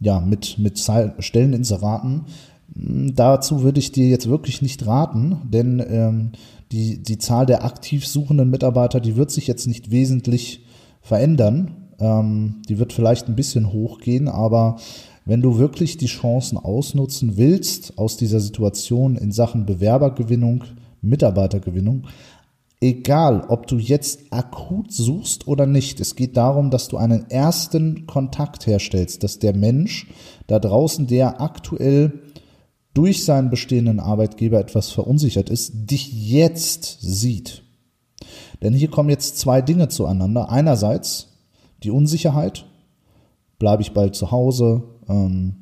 ja, 0.00 0.20
mit, 0.20 0.58
mit 0.58 0.78
Stelleninseraten. 1.18 2.26
Hm, 2.74 3.14
dazu 3.14 3.62
würde 3.62 3.80
ich 3.80 3.92
dir 3.92 4.08
jetzt 4.08 4.28
wirklich 4.28 4.62
nicht 4.62 4.86
raten, 4.86 5.42
denn 5.44 5.84
ähm, 5.88 6.32
die, 6.72 7.02
die 7.02 7.18
Zahl 7.18 7.46
der 7.46 7.64
aktiv 7.64 8.06
suchenden 8.06 8.50
Mitarbeiter, 8.50 9.00
die 9.00 9.16
wird 9.16 9.30
sich 9.30 9.46
jetzt 9.46 9.66
nicht 9.66 9.90
wesentlich 9.90 10.64
verändern. 11.00 11.88
Ähm, 11.98 12.62
die 12.68 12.78
wird 12.78 12.92
vielleicht 12.92 13.28
ein 13.28 13.36
bisschen 13.36 13.72
hochgehen, 13.72 14.28
aber 14.28 14.76
wenn 15.24 15.42
du 15.42 15.58
wirklich 15.58 15.96
die 15.96 16.06
Chancen 16.06 16.56
ausnutzen 16.56 17.36
willst 17.36 17.98
aus 17.98 18.16
dieser 18.16 18.40
Situation 18.40 19.16
in 19.16 19.32
Sachen 19.32 19.66
Bewerbergewinnung, 19.66 20.64
Mitarbeitergewinnung, 21.02 22.06
egal 22.80 23.44
ob 23.48 23.66
du 23.66 23.76
jetzt 23.76 24.32
akut 24.32 24.92
suchst 24.92 25.46
oder 25.46 25.66
nicht, 25.66 26.00
es 26.00 26.16
geht 26.16 26.36
darum, 26.36 26.70
dass 26.70 26.88
du 26.88 26.96
einen 26.96 27.28
ersten 27.30 28.06
Kontakt 28.06 28.66
herstellst, 28.66 29.22
dass 29.22 29.38
der 29.38 29.54
Mensch 29.54 30.06
da 30.46 30.58
draußen, 30.58 31.06
der 31.06 31.40
aktuell 31.40 32.20
durch 32.98 33.24
seinen 33.24 33.48
bestehenden 33.48 34.00
Arbeitgeber 34.00 34.58
etwas 34.58 34.90
verunsichert 34.90 35.50
ist, 35.50 35.88
dich 35.88 36.12
jetzt 36.12 36.98
sieht. 37.00 37.62
Denn 38.60 38.74
hier 38.74 38.90
kommen 38.90 39.08
jetzt 39.08 39.38
zwei 39.38 39.62
Dinge 39.62 39.86
zueinander. 39.86 40.50
Einerseits 40.50 41.28
die 41.84 41.92
Unsicherheit, 41.92 42.66
bleibe 43.60 43.82
ich 43.82 43.92
bald 43.92 44.16
zu 44.16 44.32
Hause, 44.32 44.82
ähm, 45.08 45.54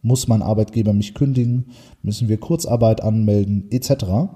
muss 0.00 0.28
mein 0.28 0.40
Arbeitgeber 0.40 0.94
mich 0.94 1.12
kündigen, 1.12 1.72
müssen 2.02 2.28
wir 2.28 2.40
Kurzarbeit 2.40 3.02
anmelden, 3.02 3.66
etc. 3.70 4.30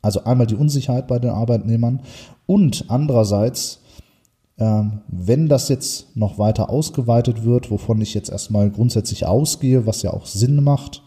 Also 0.00 0.24
einmal 0.24 0.46
die 0.46 0.54
Unsicherheit 0.54 1.08
bei 1.08 1.18
den 1.18 1.28
Arbeitnehmern 1.28 2.00
und 2.46 2.86
andererseits, 2.88 3.80
ähm, 4.56 5.02
wenn 5.08 5.50
das 5.50 5.68
jetzt 5.68 6.16
noch 6.16 6.38
weiter 6.38 6.70
ausgeweitet 6.70 7.44
wird, 7.44 7.70
wovon 7.70 8.00
ich 8.00 8.14
jetzt 8.14 8.30
erstmal 8.30 8.70
grundsätzlich 8.70 9.26
ausgehe, 9.26 9.86
was 9.86 10.00
ja 10.00 10.14
auch 10.14 10.24
Sinn 10.24 10.64
macht, 10.64 11.02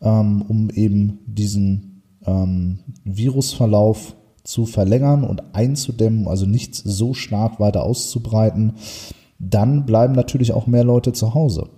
ähm, 0.00 0.42
um 0.42 0.70
eben 0.70 1.20
diesen 1.26 2.02
ähm, 2.24 2.80
Virusverlauf 3.04 4.16
zu 4.44 4.66
verlängern 4.66 5.24
und 5.24 5.54
einzudämmen, 5.54 6.28
also 6.28 6.46
nicht 6.46 6.74
so 6.74 7.14
stark 7.14 7.58
weiter 7.60 7.82
auszubreiten, 7.82 8.74
dann 9.38 9.86
bleiben 9.86 10.14
natürlich 10.14 10.52
auch 10.52 10.66
mehr 10.66 10.84
Leute 10.84 11.12
zu 11.12 11.34
Hause. 11.34 11.68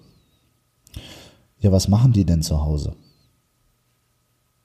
Ja, 1.61 1.73
was 1.73 1.89
machen 1.89 2.13
die 2.13 2.25
denn 2.25 2.43
zu 2.43 2.65
Hause? 2.65 2.95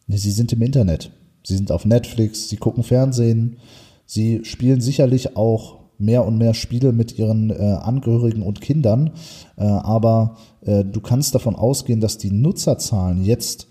Sie 0.07 0.31
sind 0.31 0.53
im 0.53 0.61
Internet. 0.61 1.11
Sie 1.43 1.55
sind 1.55 1.71
auf 1.71 1.85
Netflix, 1.85 2.49
sie 2.49 2.57
gucken 2.57 2.83
Fernsehen, 2.83 3.57
sie 4.05 4.45
spielen 4.45 4.79
sicherlich 4.79 5.35
auch 5.35 5.82
mehr 5.97 6.25
und 6.25 6.37
mehr 6.37 6.53
Spiele 6.53 6.91
mit 6.91 7.17
ihren 7.17 7.49
äh, 7.49 7.53
Angehörigen 7.53 8.43
und 8.43 8.61
Kindern, 8.61 9.11
äh, 9.57 9.63
aber 9.63 10.37
äh, 10.61 10.83
du 10.83 11.01
kannst 11.01 11.35
davon 11.35 11.55
ausgehen, 11.55 12.01
dass 12.01 12.17
die 12.17 12.31
Nutzerzahlen 12.31 13.23
jetzt 13.23 13.67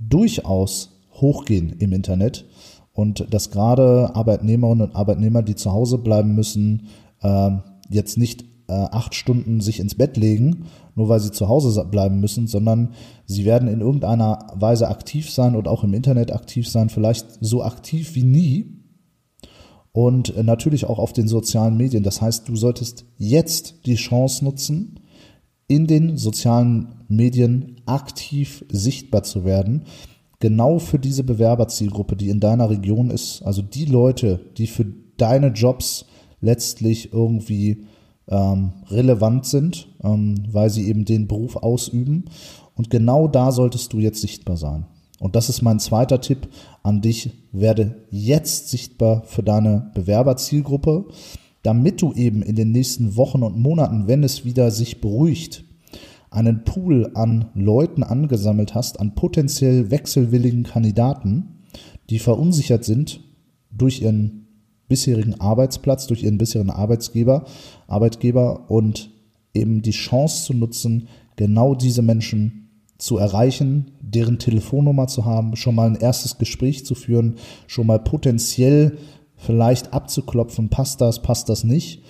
durchaus 0.00 0.90
hochgehen 1.12 1.74
im 1.78 1.92
Internet 1.92 2.46
und 2.92 3.32
dass 3.32 3.50
gerade 3.50 4.14
Arbeitnehmerinnen 4.14 4.88
und 4.88 4.96
Arbeitnehmer, 4.96 5.42
die 5.42 5.54
zu 5.54 5.72
Hause 5.72 5.98
bleiben 5.98 6.34
müssen, 6.34 6.88
äh, 7.22 7.50
jetzt 7.90 8.18
nicht 8.18 8.44
äh, 8.68 8.72
acht 8.72 9.14
Stunden 9.14 9.60
sich 9.60 9.80
ins 9.80 9.94
Bett 9.94 10.16
legen, 10.16 10.66
nur 10.94 11.08
weil 11.08 11.20
sie 11.20 11.30
zu 11.30 11.48
Hause 11.48 11.84
bleiben 11.84 12.20
müssen, 12.20 12.46
sondern 12.46 12.90
sie 13.24 13.44
werden 13.44 13.68
in 13.68 13.80
irgendeiner 13.80 14.46
Weise 14.54 14.88
aktiv 14.88 15.30
sein 15.30 15.56
und 15.56 15.68
auch 15.68 15.84
im 15.84 15.94
Internet 15.94 16.32
aktiv 16.32 16.68
sein, 16.68 16.88
vielleicht 16.88 17.26
so 17.40 17.62
aktiv 17.62 18.14
wie 18.14 18.24
nie. 18.24 18.77
Und 19.92 20.34
äh, 20.36 20.42
natürlich 20.42 20.84
auch 20.84 20.98
auf 20.98 21.12
den 21.12 21.28
sozialen 21.28 21.76
Medien. 21.76 22.02
Das 22.02 22.20
heißt, 22.20 22.48
du 22.48 22.56
solltest 22.56 23.04
jetzt 23.16 23.86
die 23.86 23.96
Chance 23.96 24.44
nutzen, 24.44 25.00
in 25.66 25.86
den 25.86 26.16
sozialen 26.16 26.94
Medien 27.08 27.76
aktiv 27.86 28.64
sichtbar 28.70 29.22
zu 29.22 29.44
werden. 29.44 29.84
Genau 30.40 30.78
für 30.78 30.98
diese 30.98 31.24
Bewerberzielgruppe, 31.24 32.16
die 32.16 32.30
in 32.30 32.40
deiner 32.40 32.70
Region 32.70 33.10
ist. 33.10 33.42
Also 33.42 33.62
die 33.62 33.84
Leute, 33.84 34.40
die 34.56 34.66
für 34.66 34.86
deine 35.16 35.48
Jobs 35.48 36.06
letztlich 36.40 37.12
irgendwie 37.12 37.84
ähm, 38.28 38.72
relevant 38.88 39.46
sind, 39.46 39.88
ähm, 40.02 40.36
weil 40.50 40.70
sie 40.70 40.88
eben 40.88 41.04
den 41.04 41.26
Beruf 41.26 41.56
ausüben. 41.56 42.26
Und 42.74 42.90
genau 42.90 43.26
da 43.26 43.50
solltest 43.50 43.92
du 43.92 43.98
jetzt 43.98 44.20
sichtbar 44.20 44.56
sein. 44.56 44.86
Und 45.20 45.36
das 45.36 45.48
ist 45.48 45.62
mein 45.62 45.80
zweiter 45.80 46.20
Tipp 46.20 46.48
an 46.82 47.00
dich. 47.00 47.30
Werde 47.52 48.06
jetzt 48.10 48.68
sichtbar 48.68 49.22
für 49.24 49.42
deine 49.42 49.90
Bewerberzielgruppe, 49.94 51.06
damit 51.62 52.02
du 52.02 52.12
eben 52.12 52.42
in 52.42 52.56
den 52.56 52.70
nächsten 52.70 53.16
Wochen 53.16 53.42
und 53.42 53.58
Monaten, 53.58 54.06
wenn 54.06 54.22
es 54.22 54.44
wieder 54.44 54.70
sich 54.70 55.00
beruhigt, 55.00 55.64
einen 56.30 56.64
Pool 56.64 57.10
an 57.14 57.46
Leuten 57.54 58.02
angesammelt 58.02 58.74
hast, 58.74 59.00
an 59.00 59.14
potenziell 59.14 59.90
wechselwilligen 59.90 60.62
Kandidaten, 60.62 61.64
die 62.10 62.18
verunsichert 62.18 62.84
sind 62.84 63.20
durch 63.70 64.02
ihren 64.02 64.46
bisherigen 64.88 65.40
Arbeitsplatz, 65.40 66.06
durch 66.06 66.22
ihren 66.22 66.38
bisherigen 66.38 66.70
Arbeitsgeber, 66.70 67.44
Arbeitgeber 67.86 68.70
und 68.70 69.10
eben 69.54 69.82
die 69.82 69.90
Chance 69.90 70.44
zu 70.44 70.54
nutzen, 70.54 71.08
genau 71.36 71.74
diese 71.74 72.02
Menschen 72.02 72.67
zu 72.98 73.16
erreichen, 73.16 73.92
deren 74.00 74.38
Telefonnummer 74.38 75.06
zu 75.06 75.24
haben, 75.24 75.56
schon 75.56 75.76
mal 75.76 75.86
ein 75.86 75.96
erstes 75.96 76.38
Gespräch 76.38 76.84
zu 76.84 76.94
führen, 76.94 77.36
schon 77.66 77.86
mal 77.86 78.00
potenziell 78.00 78.98
vielleicht 79.36 79.92
abzuklopfen, 79.92 80.68
passt 80.68 81.00
das, 81.00 81.22
passt 81.22 81.48
das 81.48 81.64
nicht. 81.64 82.02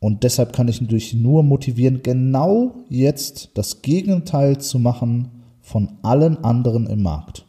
Und 0.00 0.22
deshalb 0.22 0.52
kann 0.52 0.68
ich 0.68 0.80
natürlich 0.80 1.14
nur 1.14 1.42
motivieren, 1.42 2.02
genau 2.02 2.74
jetzt 2.88 3.50
das 3.54 3.82
Gegenteil 3.82 4.58
zu 4.58 4.78
machen 4.78 5.30
von 5.60 5.92
allen 6.02 6.42
anderen 6.42 6.86
im 6.86 7.02
Markt. 7.02 7.46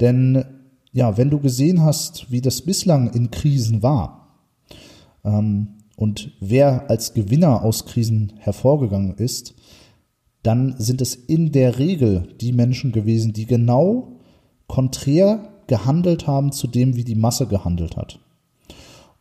Denn 0.00 0.44
ja, 0.92 1.16
wenn 1.16 1.30
du 1.30 1.38
gesehen 1.38 1.82
hast, 1.82 2.30
wie 2.30 2.40
das 2.40 2.62
bislang 2.62 3.12
in 3.12 3.30
Krisen 3.30 3.82
war 3.82 4.38
ähm, 5.24 5.68
und 5.96 6.32
wer 6.40 6.90
als 6.90 7.14
Gewinner 7.14 7.62
aus 7.62 7.86
Krisen 7.86 8.32
hervorgegangen 8.38 9.14
ist, 9.14 9.54
dann 10.42 10.74
sind 10.78 11.00
es 11.00 11.14
in 11.14 11.52
der 11.52 11.78
Regel 11.78 12.28
die 12.40 12.52
Menschen 12.52 12.92
gewesen, 12.92 13.32
die 13.32 13.46
genau 13.46 14.12
konträr 14.66 15.48
gehandelt 15.66 16.26
haben 16.26 16.52
zu 16.52 16.66
dem, 16.66 16.96
wie 16.96 17.04
die 17.04 17.14
Masse 17.14 17.46
gehandelt 17.46 17.96
hat. 17.96 18.20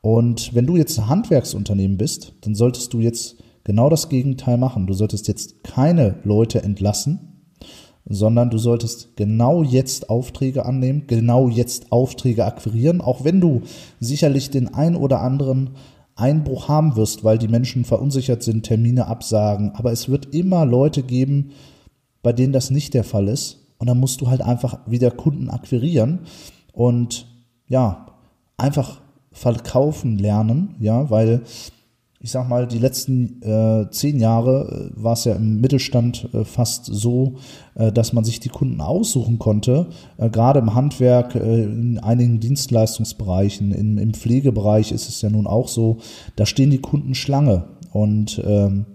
Und 0.02 0.54
wenn 0.54 0.66
du 0.66 0.78
jetzt 0.78 0.98
ein 0.98 1.10
Handwerksunternehmen 1.10 1.98
bist, 1.98 2.34
dann 2.42 2.56
solltest 2.56 2.94
du 2.94 3.00
jetzt 3.00 3.38
genau 3.64 3.90
das 3.90 4.10
Gegenteil 4.10 4.58
machen. 4.58 4.88
Du 4.88 4.94
solltest 4.94 5.28
jetzt 5.28 5.64
keine 5.64 6.16
Leute 6.24 6.64
entlassen, 6.64 7.42
sondern 8.06 8.50
du 8.50 8.58
solltest 8.58 9.18
genau 9.18 9.64
jetzt 9.64 10.10
Aufträge 10.10 10.66
annehmen, 10.66 11.04
genau 11.08 11.50
jetzt 11.50 11.92
Aufträge 11.92 12.46
akquirieren, 12.46 13.02
auch 13.02 13.26
wenn 13.26 13.42
du 13.42 13.64
sicherlich 14.00 14.50
den 14.50 14.74
ein 14.74 14.96
oder 14.96 15.22
anderen 15.22 15.72
Einbruch 16.18 16.68
haben 16.68 16.96
wirst, 16.96 17.24
weil 17.24 17.38
die 17.38 17.48
Menschen 17.48 17.86
verunsichert 17.86 18.44
sind, 18.44 18.64
Termine 18.64 19.08
absagen. 19.08 19.72
Aber 19.76 19.92
es 19.92 20.10
wird 20.10 20.34
immer 20.34 20.66
Leute 20.66 21.04
geben, 21.04 21.52
bei 22.22 22.34
denen 22.34 22.54
das 22.54 22.72
nicht 22.72 22.94
der 22.94 23.04
Fall 23.04 23.28
ist. 23.28 23.60
Und 23.78 23.88
dann 23.88 24.00
musst 24.00 24.22
du 24.22 24.28
halt 24.28 24.42
einfach 24.42 24.80
wieder 24.88 25.12
Kunden 25.12 25.50
akquirieren 25.50 26.20
und 26.74 27.28
ja, 27.68 28.08
einfach 28.58 29.02
verkaufen 29.32 30.18
lernen, 30.18 30.76
ja, 30.80 31.10
weil 31.12 31.42
ich 32.20 32.32
sag 32.32 32.50
mal, 32.50 32.68
die 32.68 32.80
letzten 32.80 33.42
äh, 33.44 33.92
zehn 33.92 34.20
Jahre 34.20 34.92
äh, 34.96 35.04
war 35.04 35.14
es 35.14 35.26
ja 35.26 35.36
im 35.36 35.62
Mittelstand 35.62 36.30
äh, 36.34 36.46
fast 36.46 36.86
so, 36.86 37.36
äh, 37.76 37.92
dass 37.92 38.12
man 38.12 38.24
sich 38.24 38.40
die 38.40 38.50
Kunden 38.50 38.82
aussuchen 38.82 39.38
konnte. 39.38 39.88
Äh, 40.18 40.30
gerade 40.30 40.60
im 40.60 40.74
Handwerk, 40.74 41.36
in 41.36 42.00
einigen 42.00 42.40
Dienstleistungsbereichen, 42.40 43.72
im, 43.72 43.98
im 44.00 44.14
Pflegebereich 44.14 44.92
ist 44.92 45.10
es 45.10 45.22
ja 45.22 45.30
nun 45.30 45.46
auch 45.46 45.68
so, 45.68 45.98
da 46.36 46.46
stehen 46.46 46.72
die 46.72 46.82
Kunden 46.82 47.14
Schlange. 47.14 47.66
Und 47.92 48.42
ähm, 48.46 48.86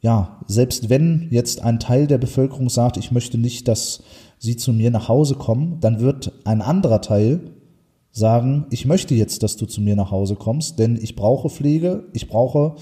ja, 0.00 0.40
selbst 0.48 0.90
wenn 0.90 1.28
jetzt 1.30 1.62
ein 1.62 1.78
Teil 1.78 2.08
der 2.08 2.18
Bevölkerung 2.18 2.68
sagt, 2.68 2.96
ich 2.96 3.12
möchte 3.12 3.38
nicht, 3.38 3.68
dass 3.68 4.02
sie 4.38 4.56
zu 4.56 4.72
mir 4.72 4.90
nach 4.90 5.08
Hause 5.08 5.36
kommen, 5.36 5.78
dann 5.80 6.00
wird 6.00 6.32
ein 6.44 6.62
anderer 6.62 7.00
Teil 7.00 7.52
sagen, 8.12 8.66
ich 8.70 8.84
möchte 8.84 9.14
jetzt, 9.14 9.42
dass 9.42 9.56
du 9.56 9.66
zu 9.66 9.80
mir 9.80 9.96
nach 9.96 10.10
Hause 10.10 10.36
kommst, 10.36 10.78
denn 10.78 10.98
ich 11.00 11.16
brauche 11.16 11.48
Pflege, 11.48 12.04
ich 12.12 12.28
brauche, 12.28 12.76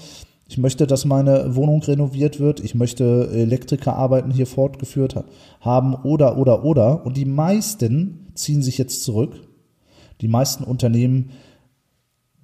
ich 0.47 0.57
möchte, 0.57 0.85
dass 0.85 1.05
meine 1.05 1.55
Wohnung 1.55 1.81
renoviert 1.81 2.39
wird, 2.39 2.59
ich 2.59 2.75
möchte 2.75 3.29
Elektrikerarbeiten 3.31 4.31
hier 4.31 4.45
fortgeführt 4.45 5.23
haben 5.61 5.95
oder, 5.95 6.37
oder, 6.37 6.65
oder. 6.65 7.05
Und 7.05 7.15
die 7.15 7.25
meisten 7.25 8.27
ziehen 8.35 8.61
sich 8.61 8.77
jetzt 8.77 9.03
zurück. 9.03 9.47
Die 10.19 10.27
meisten 10.27 10.65
Unternehmen 10.65 11.31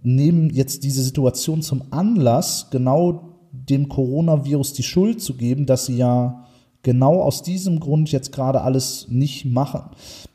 nehmen 0.01 0.49
jetzt 0.49 0.83
diese 0.83 1.03
Situation 1.03 1.61
zum 1.61 1.83
Anlass, 1.91 2.69
genau 2.71 3.35
dem 3.51 3.89
Coronavirus 3.89 4.73
die 4.73 4.83
Schuld 4.83 5.21
zu 5.21 5.33
geben, 5.33 5.65
dass 5.65 5.87
sie 5.87 5.97
ja 5.97 6.46
genau 6.83 7.21
aus 7.21 7.43
diesem 7.43 7.79
Grund 7.79 8.11
jetzt 8.11 8.31
gerade 8.31 8.61
alles 8.61 9.07
nicht 9.09 9.45
machen, 9.45 9.81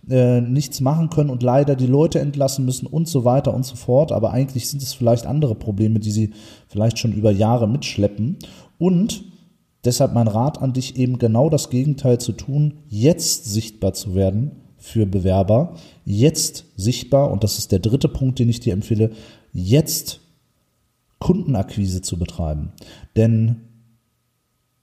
äh, 0.08 0.40
nichts 0.40 0.80
machen 0.80 1.10
können 1.10 1.30
und 1.30 1.42
leider 1.42 1.76
die 1.76 1.86
Leute 1.86 2.20
entlassen 2.20 2.64
müssen 2.64 2.86
und 2.86 3.08
so 3.08 3.24
weiter 3.24 3.54
und 3.54 3.64
so 3.64 3.76
fort. 3.76 4.12
Aber 4.12 4.32
eigentlich 4.32 4.68
sind 4.68 4.82
es 4.82 4.94
vielleicht 4.94 5.26
andere 5.26 5.54
Probleme, 5.54 5.98
die 5.98 6.10
sie 6.10 6.30
vielleicht 6.68 6.98
schon 6.98 7.12
über 7.12 7.30
Jahre 7.30 7.68
mitschleppen. 7.68 8.36
Und 8.78 9.24
deshalb 9.84 10.12
mein 10.12 10.28
Rat 10.28 10.60
an 10.60 10.72
dich, 10.72 10.96
eben 10.96 11.18
genau 11.18 11.48
das 11.48 11.70
Gegenteil 11.70 12.18
zu 12.18 12.32
tun, 12.32 12.74
jetzt 12.88 13.46
sichtbar 13.46 13.94
zu 13.94 14.14
werden 14.14 14.52
für 14.76 15.06
Bewerber, 15.06 15.74
jetzt 16.04 16.64
sichtbar, 16.76 17.30
und 17.30 17.44
das 17.44 17.58
ist 17.58 17.70
der 17.70 17.78
dritte 17.78 18.08
Punkt, 18.08 18.40
den 18.40 18.48
ich 18.48 18.58
dir 18.58 18.72
empfehle, 18.72 19.10
jetzt 19.52 20.20
Kundenakquise 21.20 22.02
zu 22.02 22.18
betreiben. 22.18 22.72
Denn 23.14 23.60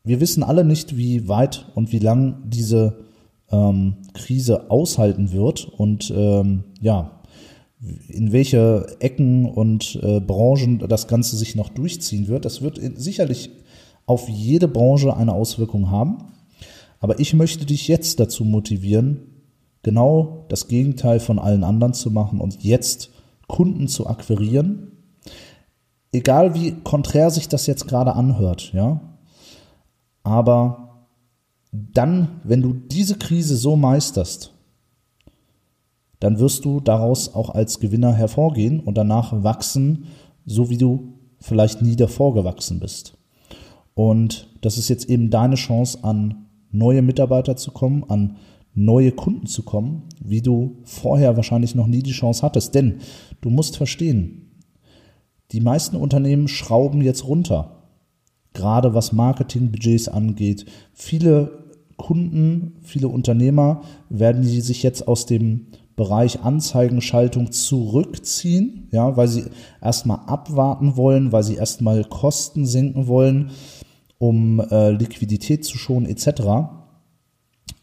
wir 0.03 0.19
wissen 0.19 0.43
alle 0.43 0.63
nicht, 0.63 0.97
wie 0.97 1.27
weit 1.27 1.67
und 1.75 1.91
wie 1.91 1.99
lang 1.99 2.43
diese 2.45 2.99
ähm, 3.51 3.95
Krise 4.13 4.69
aushalten 4.71 5.31
wird 5.31 5.65
und 5.65 6.11
ähm, 6.15 6.63
ja, 6.81 7.19
in 8.07 8.31
welche 8.31 8.97
Ecken 8.99 9.45
und 9.45 9.99
äh, 10.03 10.19
Branchen 10.19 10.79
das 10.79 11.07
Ganze 11.07 11.37
sich 11.37 11.55
noch 11.55 11.69
durchziehen 11.69 12.27
wird. 12.27 12.45
Das 12.45 12.61
wird 12.61 12.79
sicherlich 12.95 13.51
auf 14.05 14.27
jede 14.27 14.67
Branche 14.67 15.15
eine 15.15 15.33
Auswirkung 15.33 15.89
haben. 15.89 16.17
Aber 16.99 17.19
ich 17.19 17.33
möchte 17.33 17.65
dich 17.65 17.87
jetzt 17.87 18.19
dazu 18.19 18.43
motivieren, 18.43 19.21
genau 19.83 20.45
das 20.49 20.67
Gegenteil 20.67 21.19
von 21.19 21.39
allen 21.39 21.63
anderen 21.63 21.93
zu 21.93 22.11
machen 22.11 22.41
und 22.41 22.63
jetzt 22.63 23.11
Kunden 23.47 23.87
zu 23.87 24.07
akquirieren. 24.07 24.91
Egal 26.11 26.55
wie 26.55 26.71
konträr 26.83 27.29
sich 27.29 27.47
das 27.47 27.67
jetzt 27.67 27.87
gerade 27.87 28.13
anhört, 28.13 28.73
ja. 28.73 28.99
Aber 30.23 31.07
dann, 31.71 32.41
wenn 32.43 32.61
du 32.61 32.73
diese 32.73 33.17
Krise 33.17 33.55
so 33.55 33.75
meisterst, 33.75 34.53
dann 36.19 36.39
wirst 36.39 36.65
du 36.65 36.79
daraus 36.79 37.33
auch 37.33 37.49
als 37.49 37.79
Gewinner 37.79 38.13
hervorgehen 38.13 38.79
und 38.79 38.97
danach 38.97 39.43
wachsen, 39.43 40.05
so 40.45 40.69
wie 40.69 40.77
du 40.77 41.13
vielleicht 41.39 41.81
nie 41.81 41.95
davor 41.95 42.33
gewachsen 42.33 42.79
bist. 42.79 43.17
Und 43.93 44.49
das 44.61 44.77
ist 44.77 44.89
jetzt 44.89 45.09
eben 45.09 45.29
deine 45.29 45.55
Chance, 45.55 46.03
an 46.03 46.45
neue 46.71 47.01
Mitarbeiter 47.01 47.55
zu 47.55 47.71
kommen, 47.71 48.03
an 48.09 48.37
neue 48.73 49.11
Kunden 49.11 49.47
zu 49.47 49.63
kommen, 49.63 50.03
wie 50.23 50.41
du 50.41 50.77
vorher 50.83 51.35
wahrscheinlich 51.35 51.75
noch 51.75 51.87
nie 51.87 52.03
die 52.03 52.11
Chance 52.11 52.43
hattest. 52.43 52.75
Denn 52.75 52.99
du 53.41 53.49
musst 53.49 53.77
verstehen, 53.77 54.51
die 55.51 55.61
meisten 55.61 55.95
Unternehmen 55.95 56.47
schrauben 56.47 57.01
jetzt 57.01 57.25
runter 57.25 57.78
gerade 58.59 58.93
was 58.93 59.13
Marketingbudgets 59.13 60.09
angeht. 60.09 60.65
Viele 60.93 61.63
Kunden, 61.97 62.75
viele 62.81 63.07
Unternehmer 63.07 63.81
werden 64.09 64.41
die 64.41 64.61
sich 64.61 64.83
jetzt 64.83 65.07
aus 65.07 65.25
dem 65.25 65.67
Bereich 65.95 66.43
Anzeigenschaltung 66.43 67.51
zurückziehen, 67.51 68.87
ja, 68.91 69.17
weil 69.17 69.27
sie 69.27 69.45
erstmal 69.81 70.19
abwarten 70.27 70.95
wollen, 70.95 71.31
weil 71.31 71.43
sie 71.43 71.55
erstmal 71.55 72.05
Kosten 72.05 72.65
senken 72.65 73.07
wollen, 73.07 73.51
um 74.17 74.61
äh, 74.61 74.91
Liquidität 74.91 75.65
zu 75.65 75.77
schonen 75.77 76.07
etc. 76.07 76.41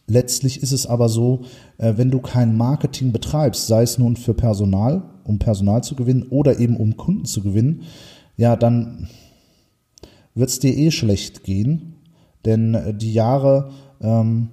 Letztlich 0.06 0.62
ist 0.62 0.72
es 0.72 0.86
aber 0.86 1.08
so, 1.08 1.40
äh, 1.78 1.94
wenn 1.96 2.10
du 2.10 2.20
kein 2.20 2.56
Marketing 2.56 3.12
betreibst, 3.12 3.66
sei 3.66 3.82
es 3.82 3.98
nun 3.98 4.16
für 4.16 4.34
Personal, 4.34 5.02
um 5.24 5.38
Personal 5.38 5.84
zu 5.84 5.94
gewinnen 5.94 6.26
oder 6.30 6.58
eben 6.58 6.76
um 6.76 6.96
Kunden 6.96 7.26
zu 7.26 7.42
gewinnen, 7.42 7.82
ja, 8.38 8.56
dann 8.56 9.08
wird 10.36 10.50
es 10.50 10.60
dir 10.60 10.76
eh 10.76 10.92
schlecht 10.92 11.42
gehen, 11.42 11.96
denn 12.44 12.74
äh, 12.74 12.94
die 12.94 13.12
Jahre, 13.12 13.70
ähm, 14.00 14.50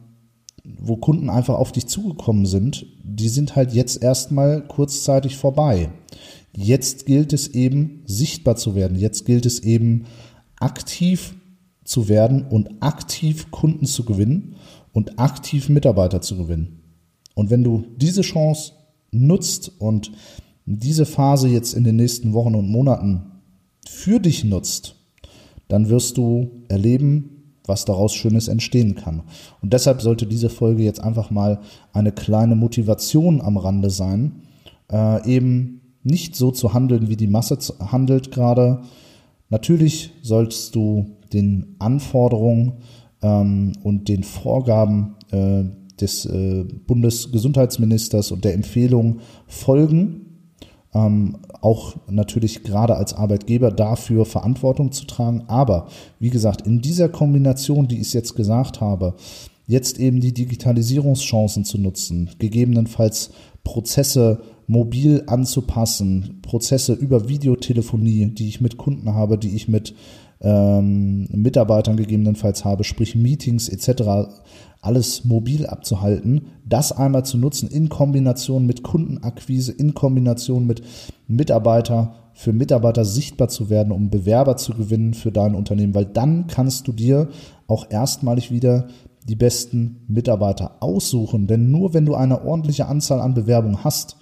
wo 0.64 0.96
Kunden 0.96 1.30
einfach 1.30 1.56
auf 1.56 1.72
dich 1.72 1.88
zugekommen 1.88 2.46
sind, 2.46 2.88
die 3.04 3.30
sind 3.30 3.56
halt 3.56 3.74
jetzt 3.74 4.02
erstmal 4.02 4.66
kurzzeitig 4.66 5.36
vorbei. 5.36 5.90
Jetzt 6.56 7.06
gilt 7.06 7.34
es 7.34 7.50
eben, 7.50 8.04
sichtbar 8.06 8.56
zu 8.56 8.74
werden. 8.74 8.98
Jetzt 8.98 9.26
gilt 9.26 9.46
es 9.46 9.60
eben, 9.60 10.06
aktiv 10.60 11.36
zu 11.84 12.08
werden 12.08 12.44
und 12.48 12.82
aktiv 12.82 13.52
Kunden 13.52 13.86
zu 13.86 14.06
gewinnen 14.06 14.56
und 14.94 15.20
aktiv 15.20 15.68
Mitarbeiter 15.68 16.22
zu 16.22 16.38
gewinnen. 16.38 16.80
Und 17.36 17.50
wenn 17.50 17.64
du 17.64 17.84
diese 17.98 18.22
Chance 18.22 18.74
nutzt 19.12 19.72
und 19.80 20.12
diese 20.66 21.06
Phase 21.06 21.50
jetzt 21.50 21.74
in 21.74 21.84
den 21.84 21.98
nächsten 21.98 22.32
Wochen 22.34 22.56
und 22.56 22.70
Monaten 22.70 23.42
für 23.86 24.20
dich 24.20 24.46
nutzt, 24.46 24.96
dann 25.74 25.90
wirst 25.90 26.18
du 26.18 26.52
erleben, 26.68 27.56
was 27.66 27.84
daraus 27.84 28.14
Schönes 28.14 28.48
entstehen 28.48 28.94
kann. 28.94 29.24
Und 29.60 29.74
deshalb 29.74 30.04
sollte 30.04 30.28
diese 30.28 30.52
Folge 30.52 30.84
jetzt 30.84 31.00
einfach 31.00 31.32
mal 31.32 31.62
eine 31.94 32.12
kleine 32.12 32.56
Motivation 32.56 33.42
am 33.42 33.58
Rande 33.58 33.90
sein, 33.90 34.44
äh, 34.92 35.28
eben 35.28 35.82
nicht 36.04 36.36
so 36.36 36.52
zu 36.52 36.76
handeln, 36.76 37.10
wie 37.10 37.16
die 37.16 37.26
Masse 37.26 37.58
handelt 37.92 38.30
gerade. 38.30 38.82
Natürlich 39.50 40.12
solltest 40.22 40.76
du 40.76 41.18
den 41.34 41.76
Anforderungen 41.80 42.74
ähm, 43.24 43.72
und 43.82 44.10
den 44.10 44.22
Vorgaben 44.22 45.16
äh, 45.32 45.64
des 46.00 46.28
äh, 46.28 46.66
Bundesgesundheitsministers 46.86 48.32
und 48.32 48.46
der 48.46 48.54
Empfehlung 48.54 49.22
folgen 49.48 50.33
ähm, 50.94 51.38
auch 51.62 51.96
natürlich 52.10 52.64
gerade 52.64 52.96
als 52.96 53.14
Arbeitgeber 53.14 53.72
dafür 53.72 54.26
Verantwortung 54.26 54.92
zu 54.92 55.06
tragen. 55.06 55.44
Aber 55.48 55.88
wie 56.20 56.30
gesagt, 56.30 56.68
in 56.68 56.82
dieser 56.82 57.10
Kombination, 57.10 57.88
die 57.88 58.00
ich 58.00 58.14
jetzt 58.14 58.36
gesagt 58.36 58.82
habe, 58.82 59.16
jetzt 59.68 60.00
eben 60.00 60.20
die 60.20 60.34
Digitalisierungschancen 60.34 61.66
zu 61.66 61.78
nutzen, 61.78 62.30
gegebenenfalls 62.40 63.32
Prozesse 63.64 64.42
mobil 64.68 65.24
anzupassen, 65.28 66.40
Prozesse 66.42 66.94
über 66.94 67.28
Videotelefonie, 67.28 68.28
die 68.28 68.48
ich 68.48 68.62
mit 68.62 68.78
Kunden 68.78 69.14
habe, 69.14 69.38
die 69.38 69.56
ich 69.56 69.68
mit 69.68 69.94
ähm, 70.44 71.28
Mitarbeitern 71.32 71.98
gegebenenfalls 71.98 72.66
habe, 72.66 72.84
sprich 72.84 73.16
Meetings 73.16 73.70
etc., 73.70 74.30
alles 74.82 75.24
mobil 75.24 75.66
abzuhalten, 75.66 76.48
das 76.68 76.92
einmal 76.92 77.24
zu 77.24 77.38
nutzen 77.38 77.70
in 77.70 77.88
Kombination 77.88 78.66
mit 78.66 78.84
Kundenakquise, 78.84 79.72
in 79.72 79.94
Kombination 79.94 80.68
mit 80.68 80.82
Mitarbeiter, 81.28 82.16
für 82.34 82.52
Mitarbeiter 82.52 83.06
sichtbar 83.06 83.48
zu 83.48 83.70
werden, 83.70 83.94
um 83.94 84.10
Bewerber 84.10 84.58
zu 84.58 84.74
gewinnen 84.74 85.14
für 85.14 85.32
dein 85.32 85.56
Unternehmen, 85.56 85.96
weil 85.96 86.06
dann 86.06 86.48
kannst 86.48 86.88
du 86.88 86.92
dir 86.92 87.30
auch 87.68 87.90
erstmalig 87.90 88.52
wieder 88.52 88.88
die 89.26 89.36
besten 89.36 90.02
Mitarbeiter 90.08 90.78
aussuchen. 90.82 91.48
Denn 91.48 91.72
nur 91.72 91.94
wenn 91.94 92.06
du 92.06 92.16
eine 92.16 92.44
ordentliche 92.44 92.88
Anzahl 92.88 93.22
an 93.22 93.34
Bewerbungen 93.34 93.86
hast, 93.86 94.18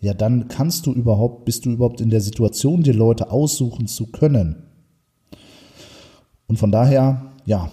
ja, 0.00 0.12
dann 0.12 0.48
kannst 0.48 0.84
du 0.84 0.92
überhaupt, 0.92 1.46
bist 1.46 1.64
du 1.64 1.70
überhaupt 1.70 2.02
in 2.02 2.10
der 2.10 2.20
Situation, 2.20 2.82
dir 2.82 2.92
Leute 2.92 3.30
aussuchen 3.30 3.86
zu 3.86 4.08
können. 4.08 4.56
Und 6.54 6.58
von 6.58 6.70
daher, 6.70 7.32
ja, 7.46 7.68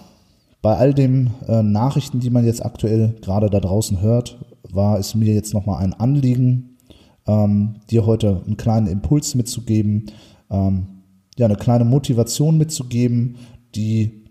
bei 0.60 0.74
all 0.76 0.92
den 0.92 1.30
äh, 1.46 1.62
Nachrichten, 1.62 2.18
die 2.18 2.30
man 2.30 2.44
jetzt 2.44 2.66
aktuell 2.66 3.14
gerade 3.20 3.48
da 3.48 3.60
draußen 3.60 4.00
hört, 4.00 4.44
war 4.72 4.98
es 4.98 5.14
mir 5.14 5.32
jetzt 5.32 5.54
nochmal 5.54 5.84
ein 5.84 5.94
Anliegen, 5.94 6.78
ähm, 7.28 7.76
dir 7.90 8.06
heute 8.06 8.42
einen 8.44 8.56
kleinen 8.56 8.88
Impuls 8.88 9.36
mitzugeben, 9.36 10.06
ähm, 10.50 10.88
ja, 11.38 11.46
eine 11.46 11.54
kleine 11.54 11.84
Motivation 11.84 12.58
mitzugeben, 12.58 13.36
die 13.76 14.24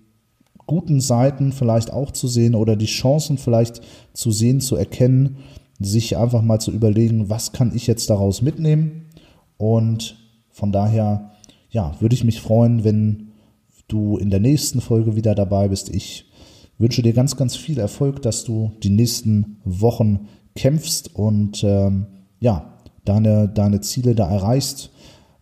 guten 0.68 1.00
Seiten 1.00 1.54
vielleicht 1.54 1.94
auch 1.94 2.12
zu 2.12 2.28
sehen 2.28 2.54
oder 2.54 2.76
die 2.76 2.88
Chancen 2.88 3.38
vielleicht 3.38 3.80
zu 4.12 4.32
sehen, 4.32 4.60
zu 4.60 4.76
erkennen, 4.76 5.38
sich 5.80 6.18
einfach 6.18 6.42
mal 6.42 6.60
zu 6.60 6.74
überlegen, 6.74 7.30
was 7.30 7.54
kann 7.54 7.72
ich 7.74 7.88
jetzt 7.88 8.10
daraus 8.10 8.42
mitnehmen? 8.42 9.06
Und 9.56 10.18
von 10.50 10.74
daher, 10.74 11.32
ja, 11.70 11.96
würde 12.02 12.16
ich 12.16 12.26
mich 12.26 12.42
freuen, 12.42 12.84
wenn 12.84 13.31
du 13.91 14.17
in 14.17 14.30
der 14.30 14.39
nächsten 14.39 14.82
Folge 14.82 15.15
wieder 15.15 15.36
dabei 15.36 15.67
bist. 15.67 15.89
Ich 15.89 16.25
wünsche 16.77 17.01
dir 17.01 17.13
ganz, 17.13 17.38
ganz 17.38 17.56
viel 17.56 17.77
Erfolg, 17.77 18.21
dass 18.21 18.43
du 18.43 18.71
die 18.84 18.89
nächsten 18.89 19.58
Wochen 19.63 20.27
kämpfst 20.56 21.15
und 21.15 21.63
ähm, 21.63 22.08
ja, 22.39 22.73
deine, 23.06 23.47
deine 23.47 23.82
Ziele 23.82 24.15
da 24.15 24.30
erreichst. 24.30 24.91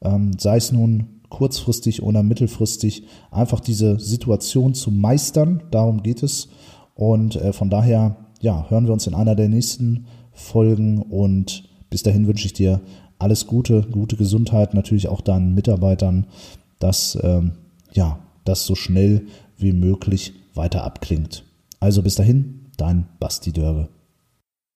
Ähm, 0.02 0.32
sei 0.38 0.58
es 0.58 0.72
nun 0.72 1.22
kurzfristig 1.30 2.02
oder 2.02 2.24
mittelfristig, 2.24 3.04
einfach 3.32 3.60
diese 3.60 4.00
Situation 4.00 4.74
zu 4.74 4.92
meistern. 4.92 5.64
Darum 5.72 6.04
geht 6.04 6.24
es. 6.24 6.50
Und 6.96 7.36
äh, 7.36 7.54
von 7.54 7.70
daher, 7.70 8.18
ja, 8.42 8.66
hören 8.70 8.86
wir 8.86 8.94
uns 8.94 9.08
in 9.08 9.14
einer 9.14 9.36
der 9.36 9.50
nächsten 9.50 10.06
Folgen 10.32 11.02
und 11.02 11.70
bis 11.90 12.04
dahin 12.04 12.28
wünsche 12.28 12.46
ich 12.46 12.54
dir 12.54 12.82
alles 13.20 13.48
Gute, 13.48 13.82
gute 13.92 14.16
Gesundheit, 14.16 14.74
natürlich 14.74 15.10
auch 15.10 15.22
deinen 15.22 15.54
Mitarbeitern, 15.54 16.26
dass 16.80 17.18
ähm, 17.22 17.52
ja, 17.92 18.20
das 18.46 18.66
so 18.66 18.76
schnell 18.76 19.28
wie 19.58 19.74
möglich 19.74 20.34
weiter 20.54 20.84
abklingt. 20.84 21.44
Also 21.80 22.02
bis 22.02 22.16
dahin, 22.16 22.72
dein 22.78 23.08
Basti 23.20 23.54
Dörge. 23.54 23.90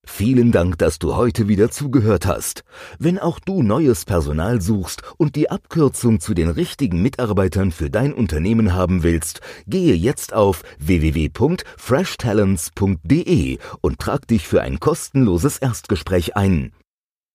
Vielen 0.06 0.52
Dank, 0.52 0.78
dass 0.80 1.00
du 1.00 1.16
heute 1.16 1.48
wieder 1.48 1.72
zugehört 1.72 2.26
hast. 2.26 2.66
Wenn 3.00 3.18
auch 3.18 3.40
du 3.40 3.64
neues 3.64 4.04
Personal 4.04 4.62
suchst 4.62 5.02
und 5.18 5.38
die 5.38 5.50
Abkürzung 5.50 6.20
zu 6.20 6.34
den 6.34 6.50
richtigen 6.50 7.02
Mitarbeitern 7.02 7.72
für 7.72 7.90
dein 7.90 8.14
Unternehmen 8.14 8.74
haben 8.74 9.04
willst, 9.04 9.40
gehe 9.66 9.96
jetzt 9.96 10.34
auf 10.34 10.64
www.freshtalents.de 10.78 13.60
und 13.80 14.00
trag 14.00 14.28
dich 14.28 14.46
für 14.46 14.62
ein 14.62 14.82
kostenloses 14.82 15.58
Erstgespräch 15.58 16.36
ein. 16.36 16.74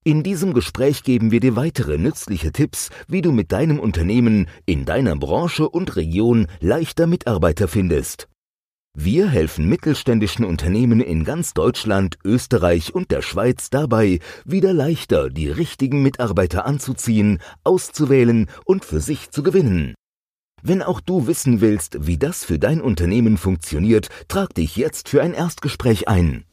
In 0.09 0.23
diesem 0.23 0.55
Gespräch 0.55 1.03
geben 1.03 1.33
wir 1.33 1.40
dir 1.40 1.55
weitere 1.55 1.99
nützliche 1.99 2.51
Tipps, 2.51 2.88
wie 3.09 3.21
du 3.21 3.31
mit 3.31 3.53
deinem 3.53 3.79
Unternehmen 3.79 4.49
in 4.64 4.87
deiner 4.87 5.14
Branche 5.16 5.68
und 5.68 5.97
Region 5.97 6.47
leichter 6.61 7.07
Mitarbeiter 7.07 7.68
findest. 7.68 8.27
Wir 8.97 9.29
helfen 9.29 9.68
mittelständischen 9.68 10.47
Unternehmen 10.47 11.03
in 11.03 11.25
ganz 11.25 11.53
Deutschland, 11.53 12.16
Österreich 12.25 12.94
und 12.94 13.11
der 13.11 13.21
Schweiz 13.21 13.68
dabei, 13.68 14.21
wieder 14.47 14.73
leichter 14.73 15.29
die 15.29 15.51
richtigen 15.51 16.03
Mitarbeiter 16.03 16.64
anzuziehen, 16.64 17.42
auszuwählen 17.62 18.47
und 18.64 18.87
für 18.87 19.03
sich 19.03 19.31
zu 19.31 19.42
gewinnen. 19.42 19.94
Wenn 20.62 20.81
auch 20.81 21.03
du 21.03 21.27
wissen 21.27 21.61
willst, 21.61 22.07
wie 22.07 22.16
das 22.16 22.47
für 22.47 22.59
dein 22.59 22.81
Unternehmen 22.81 23.37
funktioniert, 23.37 24.09
trag 24.29 24.55
dich 24.55 24.75
jetzt 24.77 25.11
für 25.11 25.21
ein 25.21 25.35
Erstgespräch 25.35 26.09
ein. 26.09 26.48